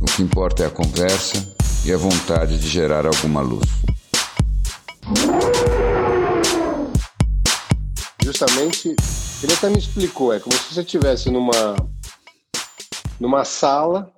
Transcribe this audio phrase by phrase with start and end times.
[0.00, 1.36] O que importa é a conversa
[1.84, 3.68] e a vontade de gerar alguma luz.
[8.22, 8.94] Justamente,
[9.42, 11.74] ele até me explicou, é como se você estivesse numa,
[13.18, 14.12] numa sala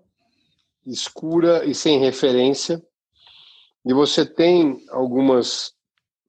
[0.86, 2.82] escura e sem referência,
[3.84, 5.68] e você tem algumas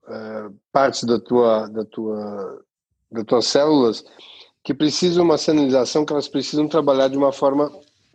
[0.04, 2.64] uh, partes da tua, da tua,
[3.10, 4.02] das tuas células
[4.64, 7.70] que precisam uma sinalização que elas precisam trabalhar de uma forma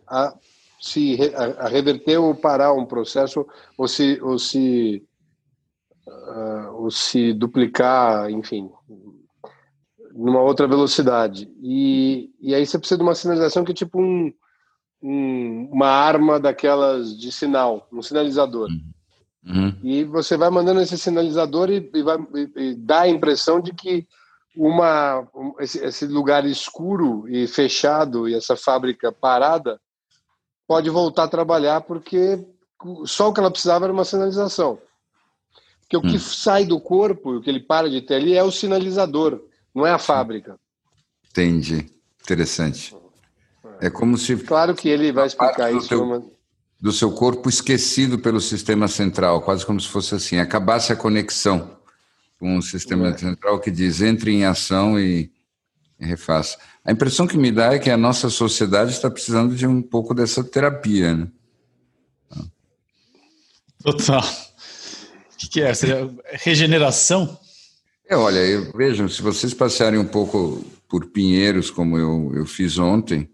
[0.06, 0.34] a
[0.80, 5.02] se a, a reverter ou parar um processo ou se ou se
[6.06, 8.70] uh, ou se duplicar, enfim,
[10.12, 11.50] numa outra velocidade.
[11.62, 14.32] E, e aí você precisa de uma sinalização que é tipo um,
[15.02, 18.68] um uma arma daquelas de sinal, um sinalizador.
[18.68, 19.54] Uhum.
[19.54, 19.76] uhum.
[19.82, 23.72] E você vai mandando esse sinalizador e, e vai e, e dá a impressão de
[23.72, 24.06] que
[24.56, 29.80] uma um, esse, esse lugar escuro e fechado e essa fábrica parada
[30.68, 32.38] pode voltar a trabalhar porque
[33.06, 34.78] só o que ela precisava era uma sinalização.
[35.80, 36.20] Porque o que hum.
[36.20, 39.40] sai do corpo, o que ele para de ter ali é o sinalizador,
[39.74, 40.56] não é a fábrica.
[41.30, 41.86] Entendi.
[42.22, 42.94] Interessante.
[43.80, 44.36] É como se.
[44.36, 45.88] Claro que ele vai explicar isso.
[45.88, 46.22] Teu, uma...
[46.78, 51.78] Do seu corpo esquecido pelo sistema central, quase como se fosse assim, acabasse a conexão
[52.38, 53.16] com o sistema é.
[53.16, 55.30] central que diz entre em ação e, e
[56.06, 56.58] refaça.
[56.84, 60.14] A impressão que me dá é que a nossa sociedade está precisando de um pouco
[60.14, 61.28] dessa terapia, né?
[63.82, 64.22] Total.
[64.22, 65.72] O que, que é?
[65.72, 67.38] Seria regeneração?
[68.08, 72.78] É, olha, eu, vejam, se vocês passarem um pouco por Pinheiros, como eu, eu fiz
[72.78, 73.28] ontem,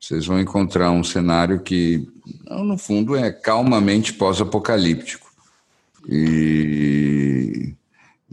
[0.00, 2.06] vocês vão encontrar um cenário que,
[2.48, 5.32] no fundo, é calmamente pós-apocalíptico.
[6.08, 7.74] E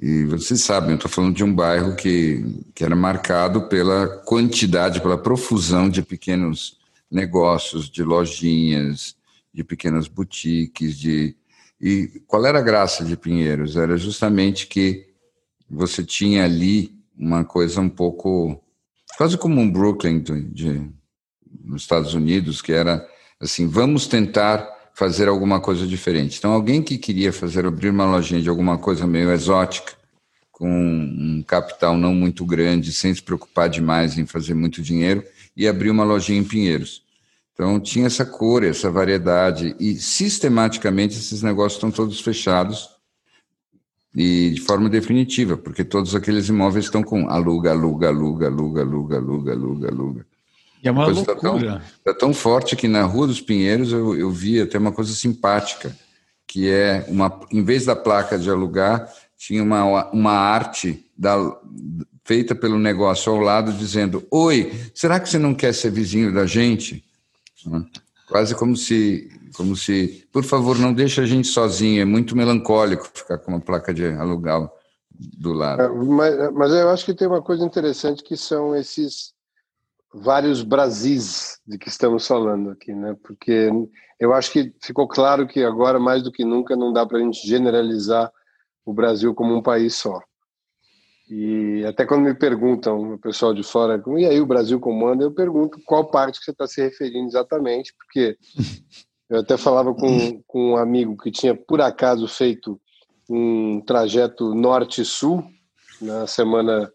[0.02, 5.00] e vocês sabem, eu estou falando de um bairro que, que era marcado pela quantidade,
[5.00, 6.80] pela profusão de pequenos
[7.10, 9.16] negócios, de lojinhas,
[9.54, 11.36] de pequenas boutiques, de
[11.80, 13.76] e qual era a graça de Pinheiros?
[13.76, 15.08] Era justamente que
[15.70, 18.60] você tinha ali uma coisa um pouco
[19.18, 20.92] quase como um Brooklyn de, de
[21.64, 23.08] nos Estados Unidos, que era
[23.40, 26.38] assim, vamos tentar fazer alguma coisa diferente.
[26.38, 29.94] Então, alguém que queria fazer abrir uma lojinha de alguma coisa meio exótica,
[30.52, 35.24] com um capital não muito grande, sem se preocupar demais em fazer muito dinheiro,
[35.56, 37.04] e abrir uma lojinha em Pinheiros.
[37.54, 42.90] Então, tinha essa cor, essa variedade, e sistematicamente esses negócios estão todos fechados
[44.16, 49.18] e de forma definitiva, porque todos aqueles imóveis estão com aluga, aluga, aluga, aluga, aluga,
[49.18, 50.26] aluga, aluga, aluga.
[50.84, 51.42] E é uma coisa loucura.
[51.44, 54.92] Tá tão, tá tão, forte que na Rua dos Pinheiros eu, eu vi até uma
[54.92, 55.96] coisa simpática,
[56.48, 61.36] que é uma, em vez da placa de alugar, tinha uma, uma arte da,
[62.24, 66.46] feita pelo negócio ao lado dizendo: Oi, será que você não quer ser vizinho da
[66.46, 67.04] gente?
[68.28, 72.02] Quase como se, como se, por favor, não deixe a gente sozinho.
[72.02, 74.70] É muito melancólico ficar com uma placa de alugar
[75.12, 75.82] do lado.
[75.82, 79.34] É, mas, mas eu acho que tem uma coisa interessante que são esses
[80.14, 83.16] vários Brasis de que estamos falando aqui, né?
[83.24, 83.70] Porque
[84.20, 87.22] eu acho que ficou claro que agora, mais do que nunca, não dá para a
[87.22, 88.32] gente generalizar
[88.86, 90.22] o Brasil como um país só.
[91.30, 95.32] E até quando me perguntam, o pessoal de fora, e aí o Brasil comanda, eu
[95.32, 98.38] pergunto qual parte que você está se referindo exatamente, porque
[99.30, 102.80] eu até falava com, com um amigo que tinha, por acaso, feito
[103.30, 105.42] um trajeto norte-sul
[106.02, 106.92] na semana,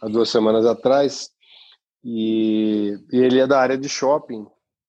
[0.00, 1.28] há duas semanas atrás,
[2.08, 4.46] e, e ele é da área de shopping,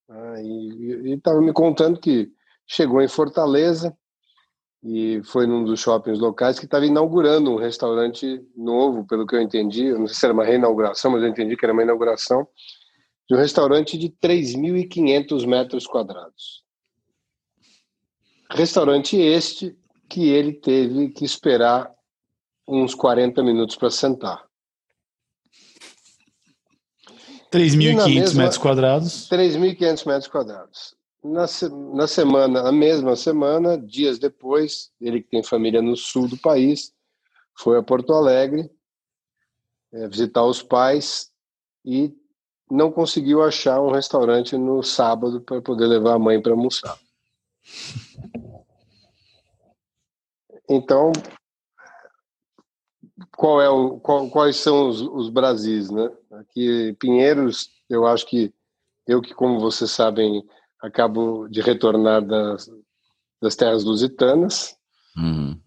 [0.07, 2.31] né, e estava me contando que
[2.67, 3.97] chegou em Fortaleza,
[4.83, 9.41] e foi num dos shoppings locais que estava inaugurando um restaurante novo, pelo que eu
[9.41, 9.87] entendi.
[9.87, 12.47] Eu não sei se era uma reinauguração, mas eu entendi que era uma inauguração
[13.27, 16.63] de um restaurante de 3.500 metros quadrados.
[18.51, 19.75] Restaurante este
[20.07, 21.91] que ele teve que esperar
[22.67, 24.46] uns 40 minutos para sentar.
[27.51, 29.29] 3.500 metros quadrados.
[29.29, 30.95] 3.500 metros quadrados.
[31.23, 31.45] Na,
[31.93, 36.93] na semana, a mesma semana, dias depois, ele que tem família no sul do país,
[37.57, 38.69] foi a Porto Alegre
[39.91, 41.31] é, visitar os pais
[41.83, 42.13] e
[42.69, 46.97] não conseguiu achar um restaurante no sábado para poder levar a mãe para almoçar.
[50.69, 51.13] Então,
[53.35, 56.11] qual é o, qual, quais são os, os Brasis, né?
[56.39, 58.53] Aqui, Pinheiros, eu acho que
[59.07, 60.43] eu que, como vocês sabem,
[60.81, 62.69] acabo de retornar das,
[63.41, 64.75] das terras lusitanas.
[65.15, 65.59] Uhum.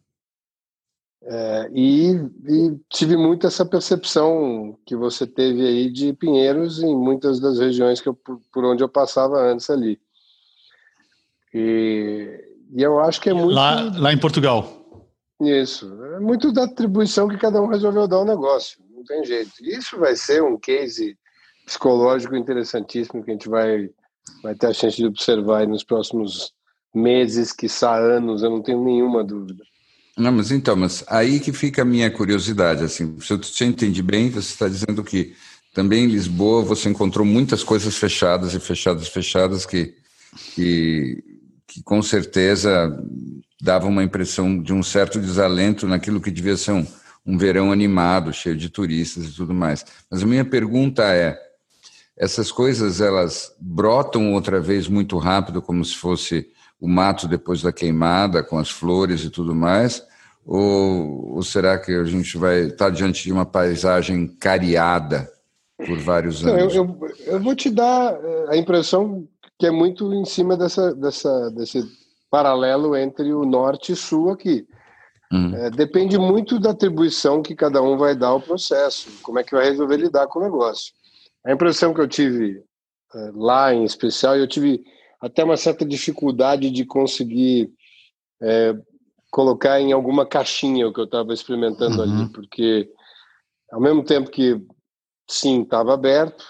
[1.22, 7.38] É, e, e, tive muito essa percepção que você teve aí de Pinheiros em muitas
[7.38, 10.00] das regiões que eu, por, onde eu passava antes ali.
[11.52, 12.42] E,
[12.74, 13.54] e eu acho que é muito.
[13.54, 14.80] Lá, lá em Portugal.
[15.40, 15.86] Isso.
[16.16, 18.82] É muito da atribuição que cada um resolveu dar ao negócio.
[19.00, 19.50] Não tem jeito.
[19.62, 21.16] Isso vai ser um case
[21.64, 23.88] psicológico interessantíssimo que a gente vai,
[24.42, 26.52] vai ter a chance de observar nos próximos
[26.94, 29.64] meses, quiçá anos, eu não tenho nenhuma dúvida.
[30.18, 34.02] Não, mas então, mas aí que fica a minha curiosidade, assim, se eu te entendi
[34.02, 35.34] bem, você está dizendo que
[35.72, 39.94] também em Lisboa você encontrou muitas coisas fechadas e fechadas, fechadas que,
[40.54, 41.24] que,
[41.66, 43.02] que com certeza
[43.62, 46.86] davam uma impressão de um certo desalento naquilo que devia ser um,
[47.24, 49.84] um verão animado, cheio de turistas e tudo mais.
[50.10, 51.38] Mas a minha pergunta é,
[52.16, 56.48] essas coisas elas brotam outra vez muito rápido, como se fosse
[56.80, 60.02] o mato depois da queimada, com as flores e tudo mais?
[60.44, 65.30] Ou, ou será que a gente vai estar diante de uma paisagem cariada
[65.76, 66.74] por vários anos?
[66.74, 69.28] Eu, eu, eu, vou te dar eh, a impressão
[69.58, 71.84] que é muito em cima dessa, dessa, desse
[72.30, 74.66] paralelo entre o norte e sul aqui.
[75.32, 75.54] Uhum.
[75.54, 79.54] É, depende muito da atribuição que cada um vai dar ao processo, como é que
[79.54, 80.92] vai resolver lidar com o negócio.
[81.44, 82.62] A impressão que eu tive
[83.14, 84.84] é, lá, em especial, eu tive
[85.20, 87.72] até uma certa dificuldade de conseguir
[88.42, 88.74] é,
[89.30, 92.02] colocar em alguma caixinha o que eu estava experimentando uhum.
[92.02, 92.90] ali, porque
[93.70, 94.60] ao mesmo tempo que
[95.28, 96.44] sim, estava aberto,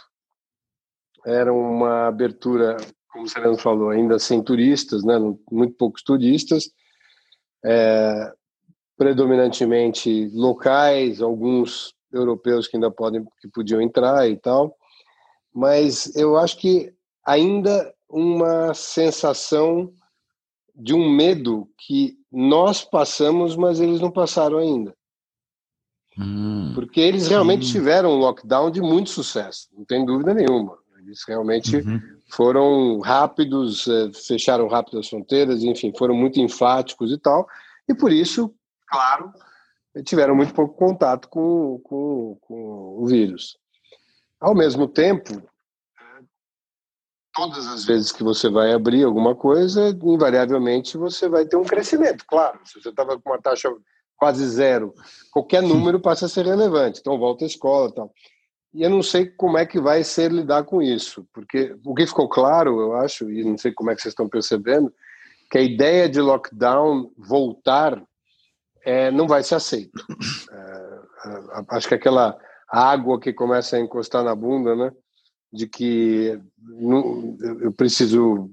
[1.26, 2.78] era uma abertura,
[3.12, 5.18] como o Sereno falou, ainda sem turistas, né,
[5.50, 6.70] muito poucos turistas,
[7.62, 8.32] é,
[9.00, 14.76] predominantemente locais, alguns europeus que ainda podem, que podiam entrar e tal,
[15.54, 16.92] mas eu acho que
[17.26, 19.90] ainda uma sensação
[20.76, 24.94] de um medo que nós passamos, mas eles não passaram ainda.
[26.18, 27.72] Hum, Porque eles realmente hum.
[27.72, 30.76] tiveram um lockdown de muito sucesso, não tem dúvida nenhuma.
[30.98, 31.98] Eles realmente uhum.
[32.28, 37.48] foram rápidos, eh, fecharam rápido as fronteiras, enfim, foram muito enfáticos e tal.
[37.88, 38.54] E por isso,
[38.90, 39.32] claro,
[40.04, 43.58] tiveram muito pouco contato com, com, com o vírus.
[44.40, 45.42] Ao mesmo tempo,
[47.34, 52.24] todas as vezes que você vai abrir alguma coisa, invariavelmente você vai ter um crescimento,
[52.26, 52.58] claro.
[52.64, 53.70] Se você estava com uma taxa
[54.16, 54.94] quase zero,
[55.32, 57.00] qualquer número passa a ser relevante.
[57.00, 58.12] Então volta à escola, tal.
[58.72, 62.06] E eu não sei como é que vai ser lidar com isso, porque o que
[62.06, 64.92] ficou claro, eu acho, e não sei como é que vocês estão percebendo,
[65.50, 68.00] que a ideia de lockdown voltar
[68.84, 69.98] é, não vai ser aceita.
[71.22, 72.34] É, acho que aquela
[72.66, 74.90] água que começa a encostar na bunda, né?
[75.52, 78.50] de que não, eu preciso,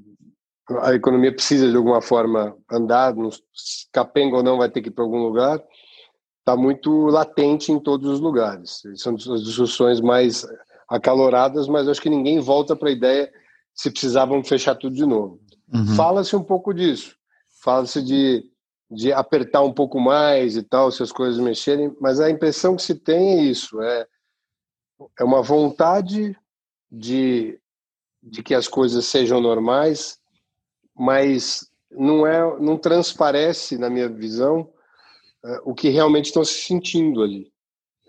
[0.81, 3.13] a economia precisa de alguma forma andar,
[3.91, 5.61] capenga ou não vai ter que ir para algum lugar,
[6.39, 8.81] está muito latente em todos os lugares.
[8.95, 10.45] São as discussões mais
[10.89, 13.31] acaloradas, mas acho que ninguém volta para a ideia
[13.75, 15.39] se precisavam fechar tudo de novo.
[15.71, 15.95] Uhum.
[15.95, 17.15] Fala-se um pouco disso,
[17.61, 18.43] fala-se de,
[18.89, 22.81] de apertar um pouco mais e tal, se as coisas mexerem, mas a impressão que
[22.81, 24.07] se tem é isso, é,
[25.19, 26.37] é uma vontade
[26.89, 27.59] de,
[28.23, 30.17] de que as coisas sejam normais,
[30.95, 34.61] mas não é, não transparece na minha visão
[35.43, 37.51] uh, o que realmente estão se sentindo ali.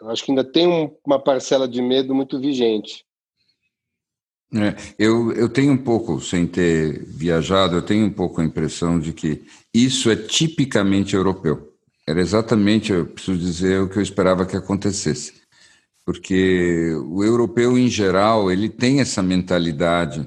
[0.00, 3.04] Eu acho que ainda tem um, uma parcela de medo muito vigente.
[4.54, 8.98] É, eu, eu tenho um pouco, sem ter viajado, eu tenho um pouco a impressão
[8.98, 11.74] de que isso é tipicamente europeu.
[12.06, 15.38] Era exatamente, eu preciso dizer, o que eu esperava que acontecesse
[16.08, 20.26] porque o europeu em geral ele tem essa mentalidade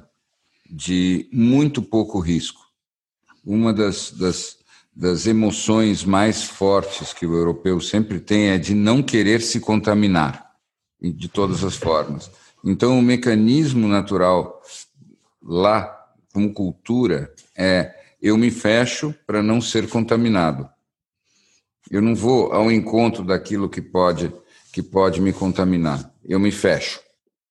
[0.70, 2.62] de muito pouco risco.
[3.44, 4.58] Uma das, das,
[4.96, 10.52] das emoções mais fortes que o europeu sempre tem é de não querer se contaminar
[11.02, 12.30] de todas as formas.
[12.64, 14.62] Então, o mecanismo natural
[15.42, 15.98] lá,
[16.34, 20.70] como cultura, é eu me fecho para não ser contaminado.
[21.90, 24.32] Eu não vou ao encontro daquilo que pode
[24.72, 26.10] que pode me contaminar.
[26.24, 27.02] Eu me fecho.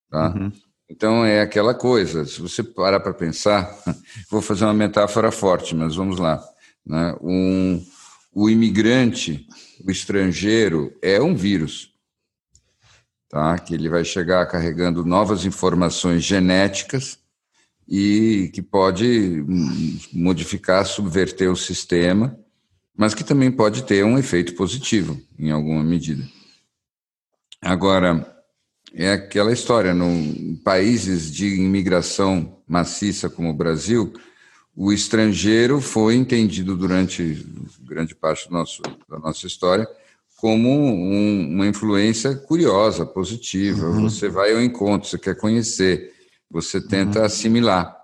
[0.08, 0.34] Tá?
[0.34, 0.50] Uhum.
[0.88, 3.70] Então é aquela coisa, se você parar para pensar,
[4.30, 6.42] vou fazer uma metáfora forte, mas vamos lá.
[6.84, 7.14] Né?
[7.20, 7.84] Um,
[8.34, 9.46] o imigrante,
[9.86, 11.89] o estrangeiro, é um vírus.
[13.30, 13.56] Tá?
[13.58, 17.18] que ele vai chegar carregando novas informações genéticas
[17.88, 19.44] e que pode
[20.12, 22.38] modificar, subverter o sistema,
[22.94, 26.22] mas que também pode ter um efeito positivo em alguma medida.
[27.62, 28.26] Agora,
[28.92, 34.12] é aquela história, em países de imigração maciça como o Brasil,
[34.74, 37.46] o estrangeiro foi entendido durante
[37.82, 39.86] grande parte nosso, da nossa história
[40.40, 43.88] como um, uma influência curiosa, positiva.
[43.88, 44.08] Uhum.
[44.08, 46.14] Você vai ao encontro, você quer conhecer,
[46.50, 47.24] você tenta uhum.
[47.26, 47.94] assimilar.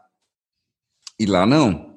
[1.18, 1.96] E lá não.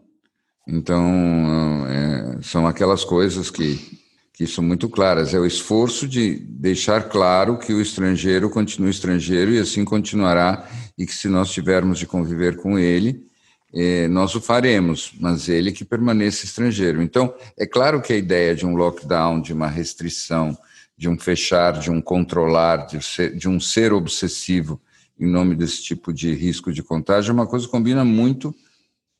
[0.66, 4.00] Então, é, são aquelas coisas que,
[4.34, 5.34] que são muito claras.
[5.34, 11.06] É o esforço de deixar claro que o estrangeiro continua estrangeiro e assim continuará, e
[11.06, 13.29] que se nós tivermos de conviver com ele,
[13.74, 17.02] é, nós o faremos, mas ele que permaneça estrangeiro.
[17.02, 20.58] Então, é claro que a ideia de um lockdown, de uma restrição,
[20.98, 24.82] de um fechar, de um controlar, de, ser, de um ser obsessivo
[25.20, 28.56] em nome desse tipo de risco de contágio é uma coisa que combina muito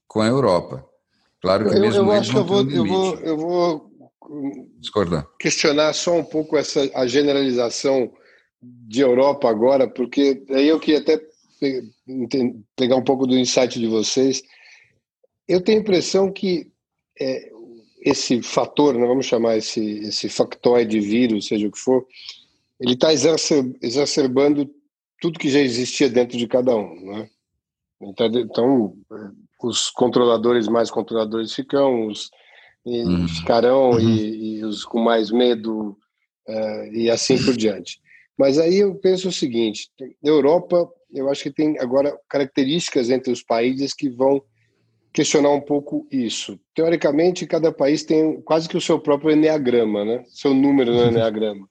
[0.08, 0.86] com a Europa.
[1.42, 3.92] Claro que eu, mesmo eu acho que eu vou, eu vou, eu vou
[4.80, 5.28] discordar.
[5.38, 8.12] Questionar só um pouco essa a generalização
[8.62, 11.18] de Europa agora, porque aí eu queria até
[12.76, 14.42] pegar um pouco do insight de vocês.
[15.48, 16.72] Eu tenho a impressão que
[17.20, 17.52] é,
[18.02, 22.06] esse fator, né, vamos chamar esse, esse factoide vírus, seja o que for,
[22.80, 24.70] ele está exacerbando
[25.20, 26.96] tudo que já existia dentro de cada um.
[27.02, 27.30] Né?
[28.02, 28.98] Então, então,
[29.62, 32.30] os controladores mais controladores ficam, os
[32.86, 33.28] uhum.
[33.28, 34.00] ficarão uhum.
[34.00, 35.98] e, e, os com mais medo
[36.48, 38.00] uh, e assim por diante.
[38.38, 39.90] Mas aí eu penso o seguinte:
[40.24, 44.42] Europa eu acho que tem agora características entre os países que vão
[45.12, 46.60] questionar um pouco isso.
[46.74, 50.24] Teoricamente, cada país tem quase que o seu próprio enneagrama, né?
[50.28, 51.68] Seu número no enneagrama.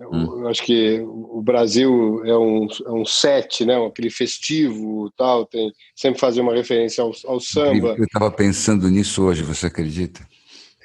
[0.00, 0.42] Hum.
[0.42, 3.74] Eu acho que o Brasil é um, é um sete, né?
[3.84, 7.96] Aquele festivo tal, tem sempre fazer uma referência ao, ao samba.
[7.98, 10.20] Eu estava pensando nisso hoje, você acredita?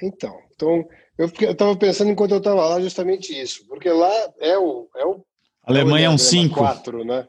[0.02, 0.84] Então, então
[1.16, 5.24] eu estava pensando enquanto eu estava lá justamente isso, porque lá é o é o
[5.62, 6.60] Alemanha é um 5.
[7.04, 7.26] né?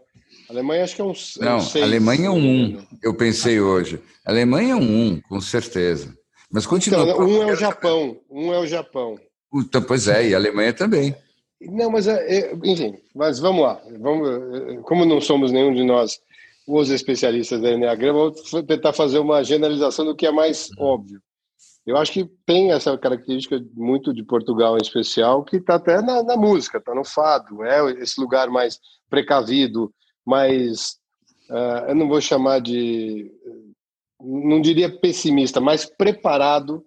[0.49, 3.13] A Alemanha acho que é um, é Não, seis, Alemanha é um 1, um, eu
[3.15, 3.99] pensei hoje.
[4.25, 6.15] A Alemanha é um 1, com certeza.
[6.51, 7.03] Mas continua.
[7.03, 9.19] Então, um é o Japão, um é o Japão.
[9.53, 11.15] Então, pois é, e a Alemanha também.
[11.61, 13.81] Não, mas, é, é, enfim, mas vamos lá.
[13.99, 16.19] Vamos, é, como não somos nenhum de nós
[16.67, 21.21] os especialistas da Enneagrama, vou tentar fazer uma generalização do que é mais óbvio.
[21.85, 26.23] Eu acho que tem essa característica muito de Portugal em especial, que está até na,
[26.23, 29.93] na música, está no fado, é esse lugar mais precavido,
[30.25, 30.97] mais,
[31.49, 33.31] uh, eu não vou chamar de,
[34.19, 36.83] não diria pessimista, mais preparado,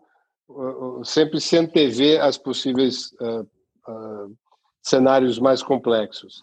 [0.49, 4.37] uh, sempre se antever as possíveis uh,
[4.83, 6.43] cenários mais complexos.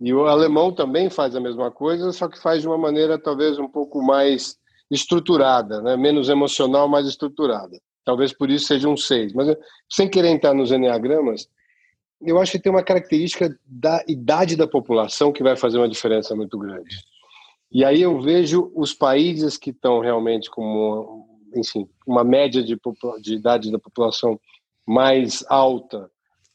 [0.00, 3.58] E o alemão também faz a mesma coisa, só que faz de uma maneira talvez
[3.58, 4.58] um pouco mais
[4.90, 5.96] estruturada, né?
[5.96, 7.80] menos emocional, mais estruturada.
[8.04, 9.32] Talvez por isso seja um seis.
[9.32, 9.56] Mas
[9.88, 11.48] sem querer entrar nos enneagramas,
[12.24, 16.34] eu acho que tem uma característica da idade da população que vai fazer uma diferença
[16.34, 16.96] muito grande.
[17.70, 22.78] E aí eu vejo os países que estão realmente com, enfim, uma média de,
[23.20, 24.38] de idade da população
[24.86, 26.10] mais alta,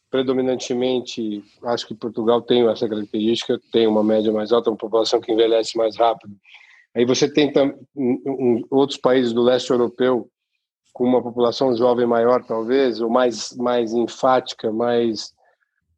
[0.10, 5.32] predominantemente, acho que Portugal tem essa característica, tem uma média mais alta, uma população que
[5.32, 6.36] envelhece mais rápido.
[6.96, 7.52] Aí você tem
[8.70, 10.30] outros países do leste europeu
[10.94, 15.36] com uma população jovem maior, talvez, ou mais, mais enfática, mais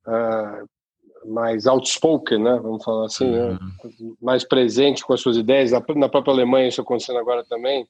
[0.09, 2.59] uh, mais outspoken, né?
[2.61, 3.49] Vamos falar assim, né?
[3.49, 3.51] uhum.
[3.51, 4.15] né?
[4.21, 5.71] mais presente com as suas ideias.
[5.71, 7.87] Na própria Alemanha isso acontecendo agora também.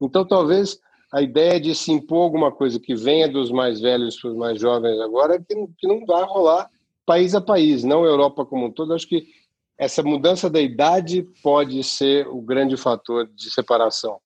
[0.00, 0.78] Então, talvez
[1.12, 4.60] a ideia de se impor alguma coisa que venha dos mais velhos para os mais
[4.60, 6.68] jovens agora é que, que não vai rolar
[7.06, 8.92] país a país, não Europa como um todo.
[8.92, 9.26] Acho que
[9.78, 14.20] essa mudança da idade pode ser o grande fator de separação.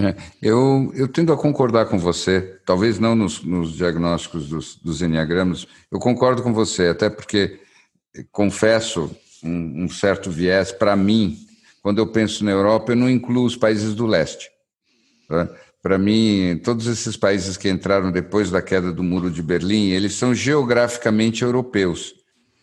[0.00, 5.02] É, eu, eu tendo a concordar com você, talvez não nos, nos diagnósticos dos, dos
[5.02, 7.60] enneagramas, eu concordo com você, até porque
[8.32, 9.10] confesso
[9.44, 10.72] um, um certo viés.
[10.72, 11.38] Para mim,
[11.82, 14.50] quando eu penso na Europa, eu não incluo os países do leste.
[15.28, 15.48] Tá?
[15.82, 20.14] Para mim, todos esses países que entraram depois da queda do Muro de Berlim, eles
[20.14, 22.14] são geograficamente europeus,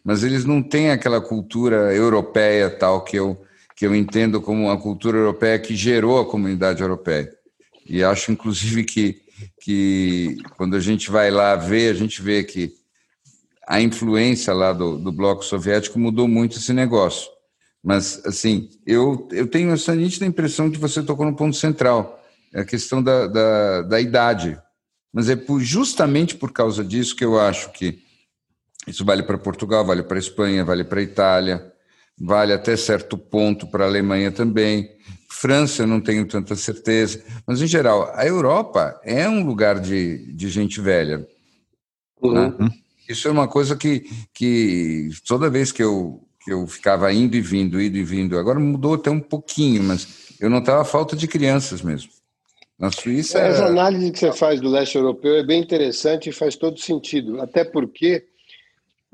[0.04, 3.42] mas eles não têm aquela cultura europeia tal que eu
[3.78, 7.32] que eu entendo como uma cultura europeia que gerou a comunidade europeia.
[7.86, 9.22] E acho, inclusive, que,
[9.62, 12.74] que quando a gente vai lá ver, a gente vê que
[13.68, 17.30] a influência lá do, do bloco soviético mudou muito esse negócio.
[17.84, 22.20] Mas, assim, eu, eu tenho essa nítida impressão que você tocou no ponto central,
[22.52, 24.60] é a questão da, da, da idade.
[25.14, 28.02] Mas é por, justamente por causa disso que eu acho que
[28.88, 31.72] Isso vale para Portugal, vale para Espanha, vale para Itália,
[32.20, 34.90] vale até certo ponto para a Alemanha também.
[35.30, 37.24] França, eu não tenho tanta certeza.
[37.46, 41.28] Mas, em geral, a Europa é um lugar de, de gente velha.
[42.22, 42.58] Uhum.
[42.58, 42.70] Né?
[43.08, 47.42] Isso é uma coisa que, que toda vez que eu, que eu ficava indo e
[47.42, 51.82] vindo, indo e vindo, agora mudou até um pouquinho, mas eu notava falta de crianças
[51.82, 52.12] mesmo.
[52.78, 53.40] Na Suíça.
[53.40, 57.42] Essa análise que você faz do leste europeu é bem interessante e faz todo sentido.
[57.42, 58.24] Até porque,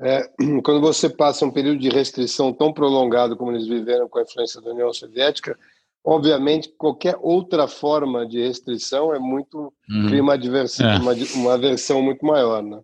[0.04, 0.30] é,
[0.62, 4.60] quando você passa um período de restrição tão prolongado como eles viveram com a influência
[4.60, 5.58] da União Soviética,
[6.04, 10.06] obviamente qualquer outra forma de restrição é muito uhum.
[10.06, 10.98] cria uma, é.
[10.98, 12.80] uma, uma aversão muito maior, né?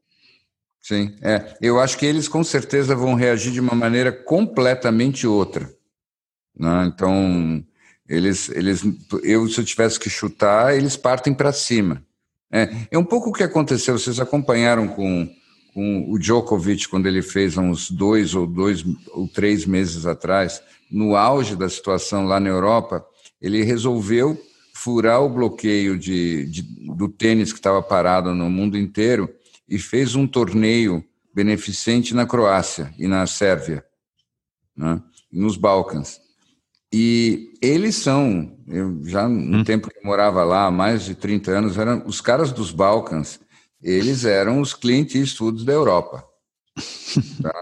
[0.80, 1.54] Sim, é.
[1.60, 5.70] Eu acho que eles com certeza vão reagir de uma maneira completamente outra.
[6.58, 6.86] Né?
[6.86, 7.62] Então,
[8.08, 8.82] eles, eles,
[9.22, 12.02] eu se eu tivesse que chutar, eles partem para cima.
[12.50, 13.98] É, é um pouco o que aconteceu.
[13.98, 15.28] Vocês acompanharam com,
[15.72, 20.62] com o Djokovic quando ele fez há uns dois ou dois ou três meses atrás,
[20.90, 23.04] no auge da situação lá na Europa,
[23.40, 24.40] ele resolveu
[24.74, 26.62] furar o bloqueio de, de
[26.96, 29.28] do tênis que estava parado no mundo inteiro
[29.68, 33.84] e fez um torneio beneficente na Croácia e na Sérvia,
[34.76, 35.00] né?
[35.30, 36.20] nos Balcãs.
[36.92, 39.64] E eles são, eu já no hum.
[39.64, 43.38] tempo que morava lá, há mais de 30 anos, eram os caras dos Balcãs,
[43.82, 46.24] eles eram os Clint Eastwoods da Europa.
[47.42, 47.52] Tá?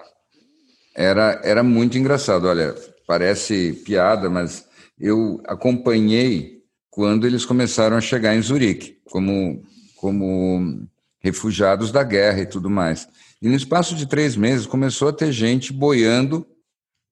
[0.94, 2.46] Era, era muito engraçado.
[2.46, 2.75] Olha,
[3.06, 4.66] parece piada, mas
[4.98, 6.58] eu acompanhei
[6.90, 9.62] quando eles começaram a chegar em Zurique, como,
[9.96, 10.87] como
[11.20, 13.08] refugiados da guerra e tudo mais.
[13.40, 16.46] E no espaço de três meses começou a ter gente boiando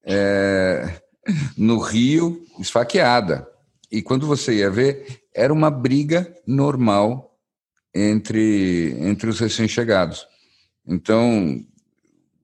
[0.05, 1.01] é,
[1.57, 3.47] no rio, esfaqueada.
[3.91, 7.26] E quando você ia ver, era uma briga normal
[7.97, 10.27] entre, entre os recém-chegados.
[10.87, 11.65] Então,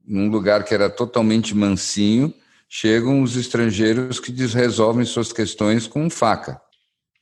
[0.07, 2.33] num lugar que era totalmente mansinho,
[2.69, 6.61] chegam os estrangeiros que resolvem suas questões com faca.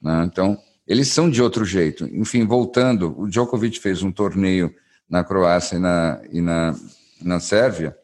[0.01, 0.25] Né?
[0.25, 2.05] Então, eles são de outro jeito.
[2.13, 4.75] Enfim, voltando, o Djokovic fez um torneio
[5.09, 6.75] na Croácia e na, e na,
[7.21, 7.97] na Sérvia,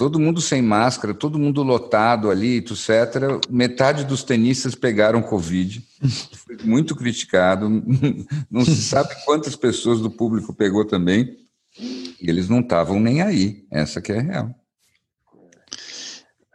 [0.00, 3.38] todo mundo sem máscara, todo mundo lotado ali, etc.
[3.50, 5.86] Metade dos tenistas pegaram Covid,
[6.32, 7.68] foi muito criticado,
[8.50, 11.36] não se sabe quantas pessoas do público pegou também,
[11.78, 14.54] e eles não estavam nem aí, essa que é a real.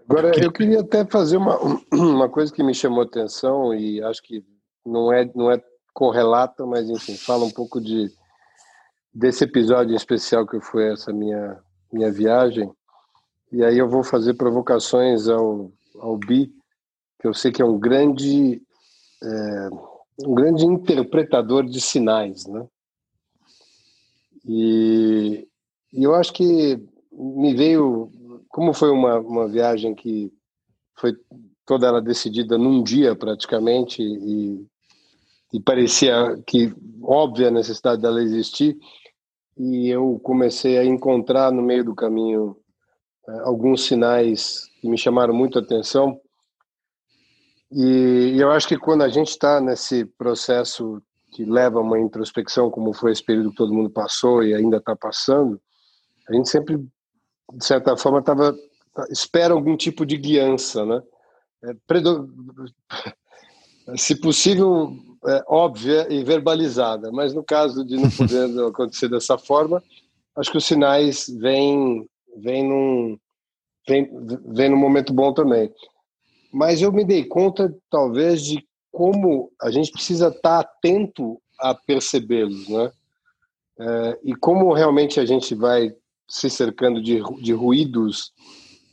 [0.10, 1.56] Agora, eu queria até fazer uma,
[1.94, 4.44] uma coisa que me chamou atenção e acho que
[4.84, 5.62] não é, não é
[5.94, 8.10] correlata, mas enfim, fala um pouco de
[9.14, 11.60] desse episódio em especial que foi essa minha
[11.94, 12.68] minha viagem.
[13.52, 16.54] E aí eu vou fazer provocações ao ao Bi,
[17.20, 18.62] que eu sei que é um grande
[19.24, 19.70] é,
[20.26, 22.68] um grande interpretador de sinais, né?
[24.48, 25.48] E,
[25.92, 26.80] e eu acho que
[27.12, 28.12] me veio,
[28.50, 30.32] como foi uma, uma viagem que
[30.96, 31.18] foi
[31.66, 34.66] toda ela decidida num dia praticamente e
[35.54, 38.78] e parecia que óbvia a necessidade dela existir
[39.58, 42.58] e eu comecei a encontrar no meio do caminho
[43.44, 46.20] alguns sinais que me chamaram muito a atenção.
[47.72, 52.70] E eu acho que quando a gente está nesse processo que leva a uma introspecção
[52.70, 55.60] como foi esse período que todo mundo passou e ainda está passando
[56.30, 58.56] a gente sempre de certa forma tava
[59.10, 61.02] espera algum tipo de guiança né?
[61.66, 62.30] É, predo...
[63.98, 64.96] se possível
[65.28, 69.84] é, óbvia e verbalizada, mas no caso de não poder acontecer dessa forma,
[70.36, 73.18] acho que os sinais vêm, vêm, num,
[73.88, 74.10] vêm,
[74.54, 75.72] vêm num momento bom também.
[76.52, 82.70] Mas eu me dei conta, talvez, de como a gente precisa estar atento a percebê-los,
[82.70, 82.92] né?
[83.78, 85.94] É, e como realmente a gente vai
[86.28, 88.32] se cercando de, de ruídos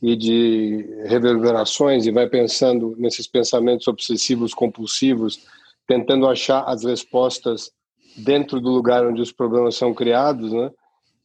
[0.03, 5.47] e de reverberações e vai pensando nesses pensamentos obsessivos compulsivos
[5.87, 7.71] tentando achar as respostas
[8.17, 10.71] dentro do lugar onde os problemas são criados, né?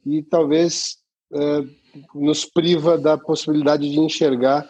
[0.06, 0.98] E talvez
[1.34, 1.64] é,
[2.14, 4.68] nos priva da possibilidade de enxergar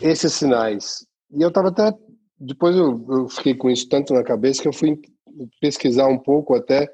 [0.00, 1.06] esses sinais.
[1.30, 1.92] E eu estava até
[2.40, 5.00] depois eu, eu, fiquei com isso tanto na cabeça que eu fui
[5.60, 6.88] pesquisar um pouco até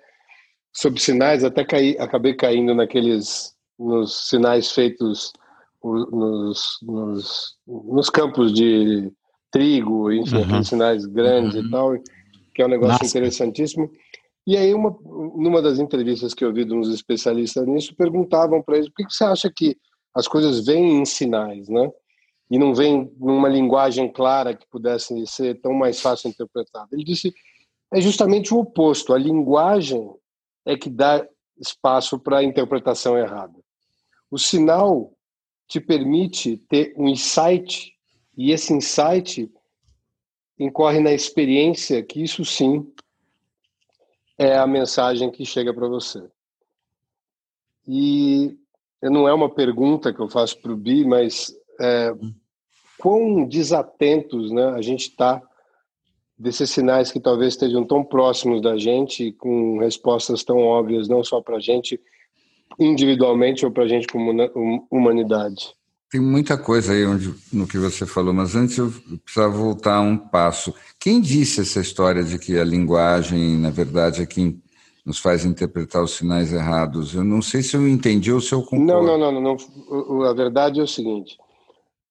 [0.72, 5.32] sobre sinais, até caí, acabei caindo naqueles nos sinais feitos
[5.82, 9.12] nos, nos, nos campos de
[9.50, 10.44] trigo, enfim, uhum.
[10.44, 11.66] aqueles sinais grandes uhum.
[11.66, 11.94] e tal,
[12.54, 13.06] que é um negócio Nossa.
[13.06, 13.90] interessantíssimo.
[14.46, 14.96] E aí, uma,
[15.36, 19.06] numa das entrevistas que eu vi de uns especialistas nisso, perguntavam para eles por que,
[19.06, 19.76] que você acha que
[20.14, 21.90] as coisas vêm em sinais, né?
[22.50, 26.88] E não vêm numa linguagem clara que pudesse ser tão mais fácil interpretada.
[26.92, 27.32] Ele disse
[27.92, 29.14] é justamente o oposto.
[29.14, 30.10] A linguagem
[30.66, 31.26] é que dá
[31.58, 33.54] espaço para a interpretação errada.
[34.30, 35.12] O sinal
[35.68, 37.92] te permite ter um insight,
[38.36, 39.50] e esse insight
[40.58, 42.84] incorre na experiência que isso sim
[44.38, 46.22] é a mensagem que chega para você.
[47.86, 48.56] E
[49.02, 52.12] não é uma pergunta que eu faço para o Bi, mas é,
[52.98, 55.42] quão desatentos né, a gente está
[56.38, 61.40] desses sinais que talvez estejam tão próximos da gente, com respostas tão óbvias, não só
[61.40, 62.00] para a gente
[62.78, 64.32] individualmente ou para a gente como
[64.90, 65.74] humanidade.
[66.14, 68.88] Tem muita coisa aí onde, no que você falou, mas antes eu
[69.24, 70.72] precisava voltar um passo.
[70.96, 74.62] Quem disse essa história de que a linguagem, na verdade, é quem
[75.04, 77.16] nos faz interpretar os sinais errados?
[77.16, 78.84] Eu não sei se eu entendi ou se eu concordo.
[78.84, 79.56] Não, não, não.
[79.90, 80.22] não.
[80.22, 81.36] A verdade é o seguinte.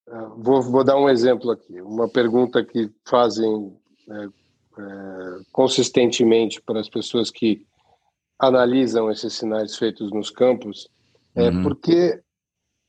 [0.06, 1.80] Ah, vou, vou dar um exemplo aqui.
[1.80, 3.74] Uma pergunta que fazem
[4.10, 4.24] é,
[4.80, 7.64] é, consistentemente para as pessoas que
[8.38, 10.90] analisam esses sinais feitos nos campos
[11.34, 11.62] é uhum.
[11.62, 12.20] por que,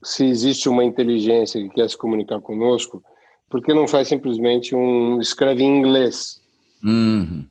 [0.05, 3.03] se existe uma inteligência que quer se comunicar conosco,
[3.49, 6.39] por que não faz simplesmente um escreve em inglês?
[6.83, 7.47] Uhum.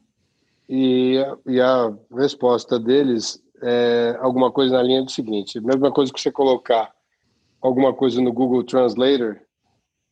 [0.69, 6.21] E, e a resposta deles é alguma coisa na linha do seguinte: mesma coisa que
[6.21, 6.93] você colocar
[7.61, 9.41] alguma coisa no Google Translator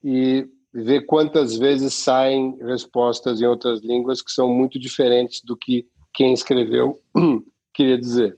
[0.03, 5.87] e ver quantas vezes saem respostas em outras línguas que são muito diferentes do que
[6.13, 7.01] quem escreveu
[7.73, 8.37] queria dizer.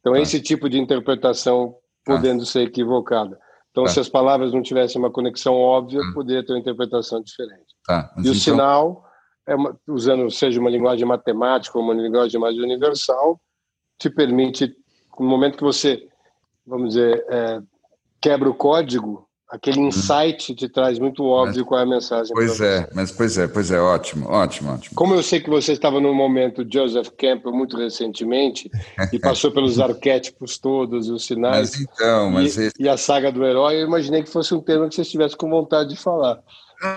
[0.00, 0.20] Então, ah.
[0.20, 2.46] esse tipo de interpretação podendo ah.
[2.46, 3.38] ser equivocada.
[3.70, 3.88] Então, ah.
[3.88, 6.14] se as palavras não tivessem uma conexão óbvia, ah.
[6.14, 7.74] poderia ter uma interpretação diferente.
[7.86, 8.12] Tá.
[8.16, 8.34] E o então...
[8.34, 9.04] sinal,
[9.46, 13.40] é uma, usando seja uma linguagem matemática ou uma linguagem mais universal,
[13.98, 14.74] te permite,
[15.18, 16.08] no momento que você,
[16.66, 17.60] vamos dizer, é,
[18.20, 19.88] quebra o código, aquele uhum.
[19.88, 22.32] insight te traz muito óbvio mas, qual é a mensagem.
[22.34, 24.96] Pois é, mas pois é, pois é, ótimo, ótimo, ótimo.
[24.96, 28.70] Como eu sei que você estava no momento Joseph Campbell muito recentemente
[29.12, 31.70] e passou pelos arquétipos todos, os sinais.
[31.70, 32.74] Mas então, mas e, esse...
[32.78, 35.48] e a saga do herói, eu imaginei que fosse um tema que você estivesse com
[35.48, 36.40] vontade de falar.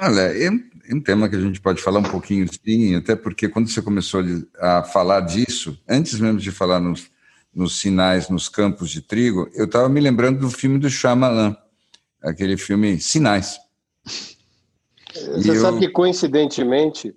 [0.02, 0.50] Olha, é
[0.92, 4.22] um tema que a gente pode falar um pouquinho sim, até porque quando você começou
[4.60, 7.10] a falar disso, antes mesmo de falar nos,
[7.54, 11.56] nos sinais, nos campos de trigo, eu estava me lembrando do filme do Shyamalan,
[12.22, 13.60] aquele filme Sinais.
[15.14, 15.80] Você e sabe eu...
[15.82, 17.16] que, coincidentemente,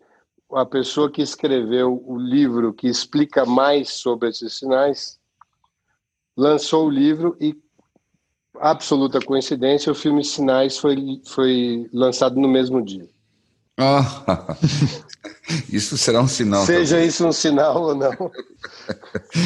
[0.53, 5.19] a pessoa que escreveu o livro que explica mais sobre esses sinais
[6.37, 7.57] lançou o livro e,
[8.59, 13.09] absoluta coincidência, o filme Sinais foi, foi lançado no mesmo dia.
[13.81, 14.05] Oh,
[15.73, 16.67] isso será um sinal.
[16.67, 17.15] Seja talvez.
[17.15, 18.13] isso um sinal ou não.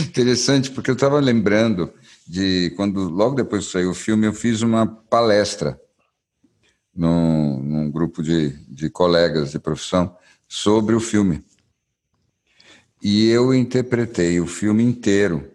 [0.08, 1.92] Interessante, porque eu estava lembrando
[2.26, 5.80] de quando logo depois que saiu o filme, eu fiz uma palestra
[6.92, 10.16] num, num grupo de, de colegas de profissão
[10.48, 11.44] sobre o filme.
[13.00, 15.48] E eu interpretei o filme inteiro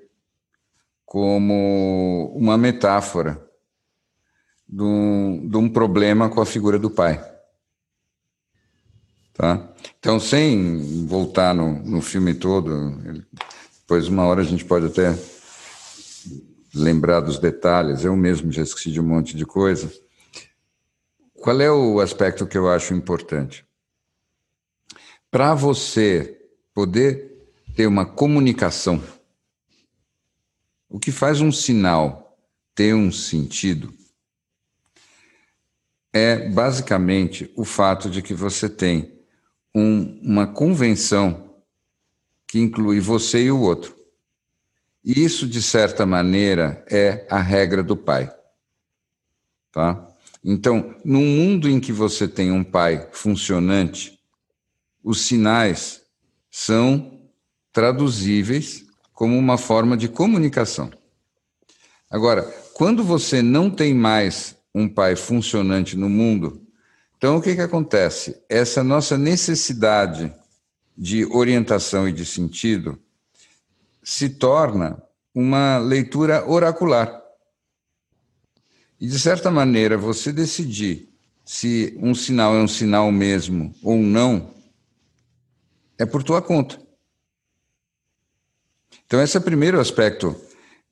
[1.05, 3.43] como uma metáfora
[4.67, 7.19] de um, de um problema com a figura do pai.
[9.39, 9.73] Tá?
[9.97, 12.91] Então, sem voltar no, no filme todo,
[13.79, 15.17] depois uma hora a gente pode até
[16.75, 19.89] lembrar dos detalhes, eu mesmo já esqueci de um monte de coisa.
[21.35, 23.65] Qual é o aspecto que eu acho importante?
[25.31, 26.37] Para você
[26.73, 27.41] poder
[27.77, 29.01] ter uma comunicação,
[30.89, 32.37] o que faz um sinal
[32.75, 33.93] ter um sentido
[36.11, 39.17] é basicamente o fato de que você tem
[39.79, 41.55] um, uma convenção
[42.47, 43.95] que inclui você e o outro.
[45.03, 48.31] E isso, de certa maneira, é a regra do pai.
[49.71, 50.07] Tá?
[50.43, 54.19] Então, num mundo em que você tem um pai funcionante,
[55.03, 56.01] os sinais
[56.51, 57.19] são
[57.71, 60.91] traduzíveis como uma forma de comunicação.
[62.09, 66.65] Agora, quando você não tem mais um pai funcionante no mundo,
[67.19, 68.41] então o que, que acontece?
[68.47, 70.33] Essa nossa necessidade
[70.97, 72.97] de orientação e de sentido
[74.01, 75.03] se torna
[75.35, 77.21] uma leitura oracular.
[78.97, 81.09] E, de certa maneira, você decidir
[81.43, 84.53] se um sinal é um sinal mesmo ou não,
[85.97, 86.81] é por tua conta.
[89.05, 90.39] Então, esse é o primeiro aspecto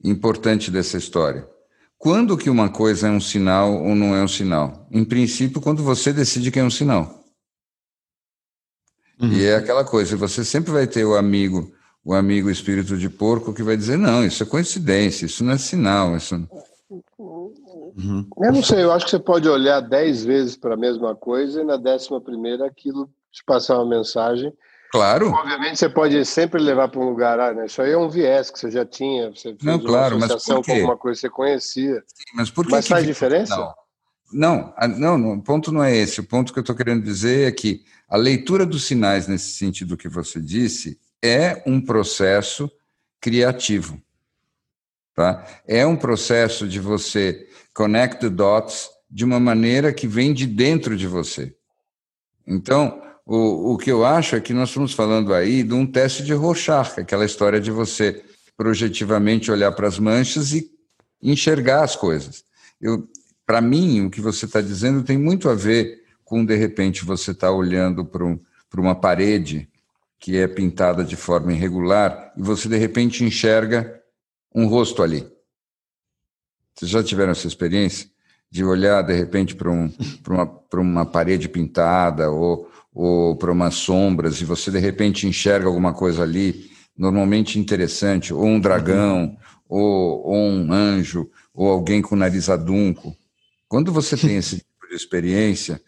[0.04, 1.48] importante dessa história.
[1.98, 4.88] Quando que uma coisa é um sinal ou não é um sinal?
[4.92, 7.24] Em princípio, quando você decide que é um sinal.
[9.20, 9.32] Uhum.
[9.32, 11.76] E é aquela coisa, você sempre vai ter o amigo
[12.08, 15.58] o amigo espírito de porco que vai dizer: não, isso é coincidência, isso não é
[15.58, 16.16] sinal.
[16.16, 16.36] Isso...
[17.20, 18.26] Uhum.
[18.42, 21.62] Eu não sei, eu acho que você pode olhar dez vezes para a mesma coisa
[21.62, 24.54] e na décima primeira aquilo te passar uma mensagem
[24.92, 25.32] Claro.
[25.32, 27.66] Obviamente você pode sempre levar para um lugar, ah, né?
[27.66, 30.62] isso aí é um viés que você já tinha, você fez não, claro, uma associação
[30.62, 32.04] com alguma coisa que você conhecia.
[32.08, 33.56] Sim, mas por que mas que faz ficou- diferença?
[33.56, 33.74] Não.
[34.30, 36.20] Não, não, o ponto não é esse.
[36.20, 39.96] O ponto que eu estou querendo dizer é que a leitura dos sinais, nesse sentido
[39.96, 42.70] que você disse, é um processo
[43.22, 44.02] criativo.
[45.16, 45.46] Tá?
[45.66, 50.98] É um processo de você connect the dots de uma maneira que vem de dentro
[50.98, 51.56] de você.
[52.46, 56.24] Então, o, o que eu acho é que nós estamos falando aí de um teste
[56.24, 58.24] de Rorschach, aquela história de você
[58.56, 60.72] projetivamente olhar para as manchas e
[61.22, 62.46] enxergar as coisas.
[63.46, 67.32] Para mim, o que você está dizendo tem muito a ver com, de repente, você
[67.32, 68.40] está olhando para um,
[68.78, 69.70] uma parede
[70.18, 74.02] que é pintada de forma irregular e você, de repente, enxerga
[74.56, 75.28] um rosto ali.
[76.74, 78.10] Vocês já tiveram essa experiência?
[78.50, 79.92] De olhar, de repente, para um,
[80.26, 85.94] uma, uma parede pintada ou, ou para umas sombras e você, de repente, enxerga alguma
[85.94, 89.38] coisa ali, normalmente interessante, ou um dragão,
[89.70, 93.16] ou, ou um anjo, ou alguém com nariz adunco.
[93.68, 95.80] Quando você tem esse tipo de experiência,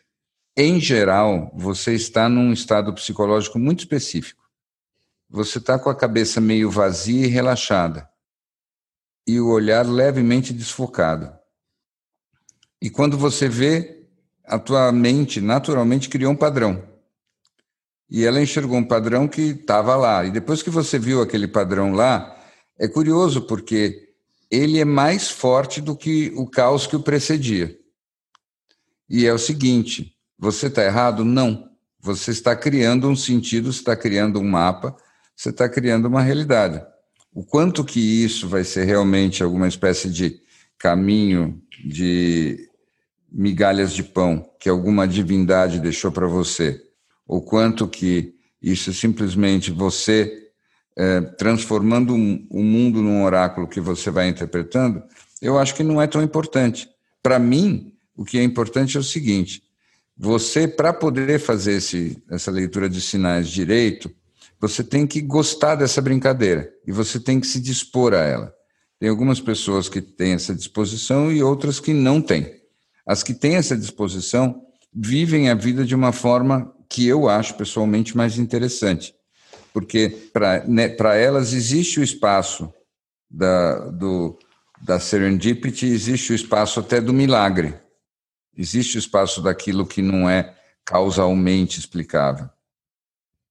[0.55, 4.43] em geral, você está num estado psicológico muito específico.
[5.27, 8.07] Você está com a cabeça meio vazia e relaxada,
[9.25, 11.33] e o olhar levemente desfocado.
[12.79, 14.05] E quando você vê,
[14.45, 16.87] a tua mente naturalmente criou um padrão.
[18.09, 20.25] E ela enxergou um padrão que estava lá.
[20.25, 22.35] E depois que você viu aquele padrão lá,
[22.77, 24.09] é curioso porque
[24.49, 27.77] ele é mais forte do que o caos que o precedia.
[29.09, 31.23] E é o seguinte: você está errado?
[31.23, 31.69] Não.
[32.01, 34.95] Você está criando um sentido, você está criando um mapa,
[35.35, 36.81] você está criando uma realidade.
[37.33, 40.39] O quanto que isso vai ser realmente alguma espécie de
[40.77, 42.69] caminho de
[43.31, 46.81] migalhas de pão que alguma divindade deixou para você,
[47.29, 50.49] ou quanto que isso é simplesmente você
[50.97, 55.03] é, transformando um, o mundo num oráculo que você vai interpretando,
[55.39, 56.89] eu acho que não é tão importante.
[57.21, 59.61] Para mim, o que é importante é o seguinte:
[60.17, 64.09] você, para poder fazer esse, essa leitura de sinais direito,
[64.59, 68.53] você tem que gostar dessa brincadeira e você tem que se dispor a ela.
[68.99, 72.59] Tem algumas pessoas que têm essa disposição e outras que não têm.
[73.05, 78.17] As que têm essa disposição vivem a vida de uma forma que eu acho pessoalmente
[78.17, 79.15] mais interessante,
[79.71, 82.73] porque para né, elas existe o espaço
[83.29, 84.37] da, do,
[84.81, 87.75] da serendipity, existe o espaço até do milagre,
[88.57, 92.49] existe o espaço daquilo que não é causalmente explicável.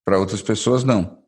[0.05, 1.23] Para outras pessoas, não.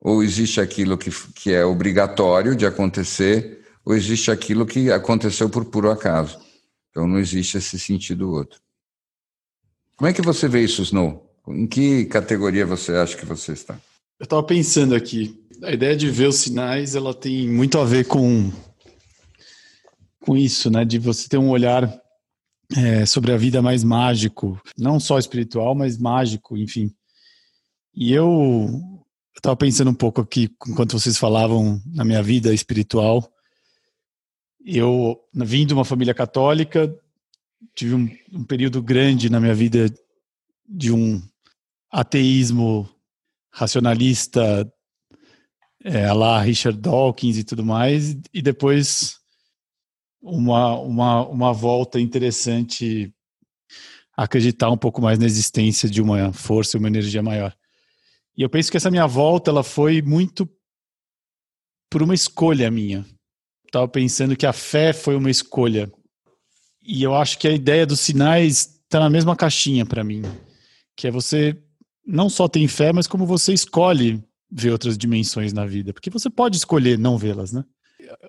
[0.00, 5.64] Ou existe aquilo que, que é obrigatório de acontecer, ou existe aquilo que aconteceu por
[5.64, 6.38] puro acaso.
[6.90, 8.61] Então não existe esse sentido outro.
[10.02, 11.32] Como é que você vê isso, Snow?
[11.46, 13.74] Em que categoria você acha que você está?
[14.18, 15.40] Eu estava pensando aqui.
[15.62, 18.50] A ideia de ver os sinais, ela tem muito a ver com
[20.18, 20.84] com isso, né?
[20.84, 21.88] De você ter um olhar
[22.76, 26.92] é, sobre a vida mais mágico, não só espiritual, mas mágico, enfim.
[27.94, 28.82] E eu
[29.36, 33.32] estava pensando um pouco aqui, enquanto vocês falavam na minha vida espiritual.
[34.66, 36.92] Eu vim de uma família católica,
[37.74, 39.92] tive um, um período grande na minha vida
[40.68, 41.22] de um
[41.90, 42.88] ateísmo
[43.50, 44.70] racionalista,
[45.84, 49.18] é, lá Richard Dawkins e tudo mais, e depois
[50.22, 53.12] uma, uma, uma volta interessante
[54.16, 57.54] acreditar um pouco mais na existência de uma força, uma energia maior.
[58.36, 60.48] E eu penso que essa minha volta ela foi muito
[61.90, 63.04] por uma escolha minha.
[63.66, 65.90] Estava pensando que a fé foi uma escolha.
[66.82, 70.22] E eu acho que a ideia dos sinais está na mesma caixinha para mim,
[70.96, 71.56] que é você
[72.06, 76.28] não só tem fé, mas como você escolhe ver outras dimensões na vida, porque você
[76.28, 77.64] pode escolher não vê-las, né?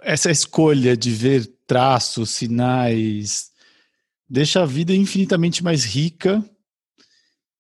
[0.02, 3.52] Essa escolha de ver traços, sinais,
[4.30, 6.44] deixa a vida infinitamente mais rica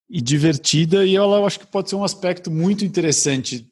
[0.09, 3.67] e divertida, e ela eu acho que pode ser um aspecto muito interessante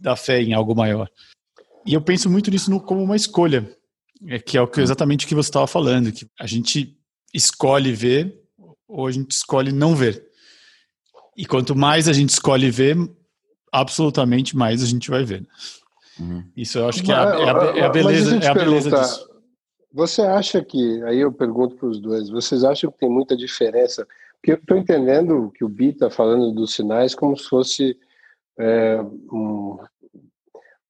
[0.00, 1.08] da fé em algo maior.
[1.86, 3.70] E eu penso muito nisso no, como uma escolha,
[4.26, 6.96] é que é o que, exatamente o que você estava falando, que a gente
[7.32, 8.38] escolhe ver
[8.86, 10.26] ou a gente escolhe não ver.
[11.36, 12.96] E quanto mais a gente escolhe ver,
[13.72, 15.46] absolutamente mais a gente vai ver.
[16.18, 16.44] Uhum.
[16.56, 19.28] Isso eu acho que é a, é a, é a beleza, é a beleza disso.
[19.92, 24.06] Você acha que, aí eu pergunto para os dois, vocês acham que tem muita diferença?
[24.34, 27.96] Porque eu estou entendendo que o Bi está falando dos sinais como se fosse
[28.58, 29.00] é,
[29.32, 29.78] um,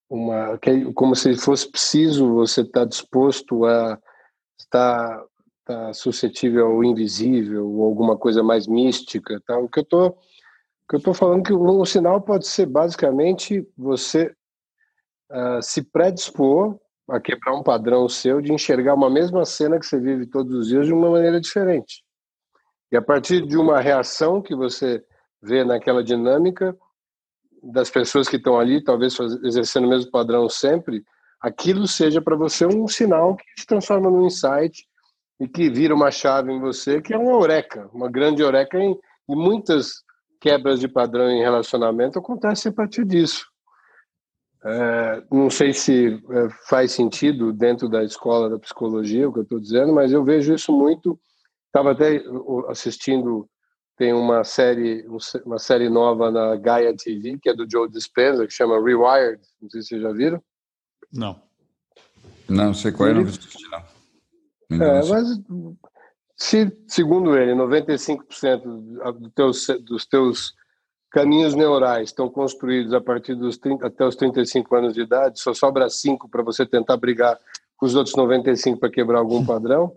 [0.08, 0.58] uma,
[0.94, 3.98] como se fosse preciso você estar tá disposto a
[4.58, 5.24] estar,
[5.60, 9.40] estar suscetível ao invisível ou alguma coisa mais mística.
[9.46, 9.58] Tá?
[9.58, 10.18] O que eu estou
[10.88, 14.34] que eu estou falando que um, um sinal pode ser basicamente você
[15.30, 16.78] uh, se predispor
[17.10, 20.68] a quebrar um padrão seu de enxergar uma mesma cena que você vive todos os
[20.68, 22.02] dias de uma maneira diferente.
[22.90, 25.04] E a partir de uma reação que você
[25.42, 26.76] vê naquela dinâmica
[27.62, 31.04] das pessoas que estão ali, talvez exercendo o mesmo padrão sempre,
[31.40, 34.86] aquilo seja para você um sinal que se transforma num insight
[35.40, 38.96] e que vira uma chave em você, que é uma eureka, uma grande eureka e
[39.28, 40.02] muitas
[40.40, 43.46] quebras de padrão em relacionamento acontecem a partir disso.
[44.64, 49.44] É, não sei se é, faz sentido dentro da escola da psicologia o que eu
[49.44, 51.18] estou dizendo, mas eu vejo isso muito.
[51.66, 52.20] Estava até
[52.68, 53.48] assistindo,
[53.98, 55.04] tem uma série,
[55.44, 59.42] uma série nova na Gaia TV, que é do Joe Dispenza, que chama Rewired.
[59.60, 60.40] Não sei se vocês já viram.
[61.12, 61.42] Não.
[62.48, 64.80] Não, sei qual é, não assisti, não.
[64.80, 65.40] É, mas
[66.36, 68.62] se, segundo ele, 95%
[69.18, 70.54] do teus, dos teus
[71.10, 75.52] caminhos neurais estão construídos a partir dos 30, até os 35 anos de idade, só
[75.52, 77.36] sobra 5 para você tentar brigar
[77.76, 79.96] com os outros 95 para quebrar algum padrão.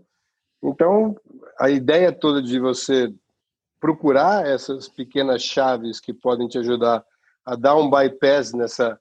[0.63, 1.15] Então,
[1.59, 3.13] a ideia toda de você
[3.81, 7.03] procurar essas pequenas chaves que podem te ajudar
[7.43, 8.97] a dar um bypass nessa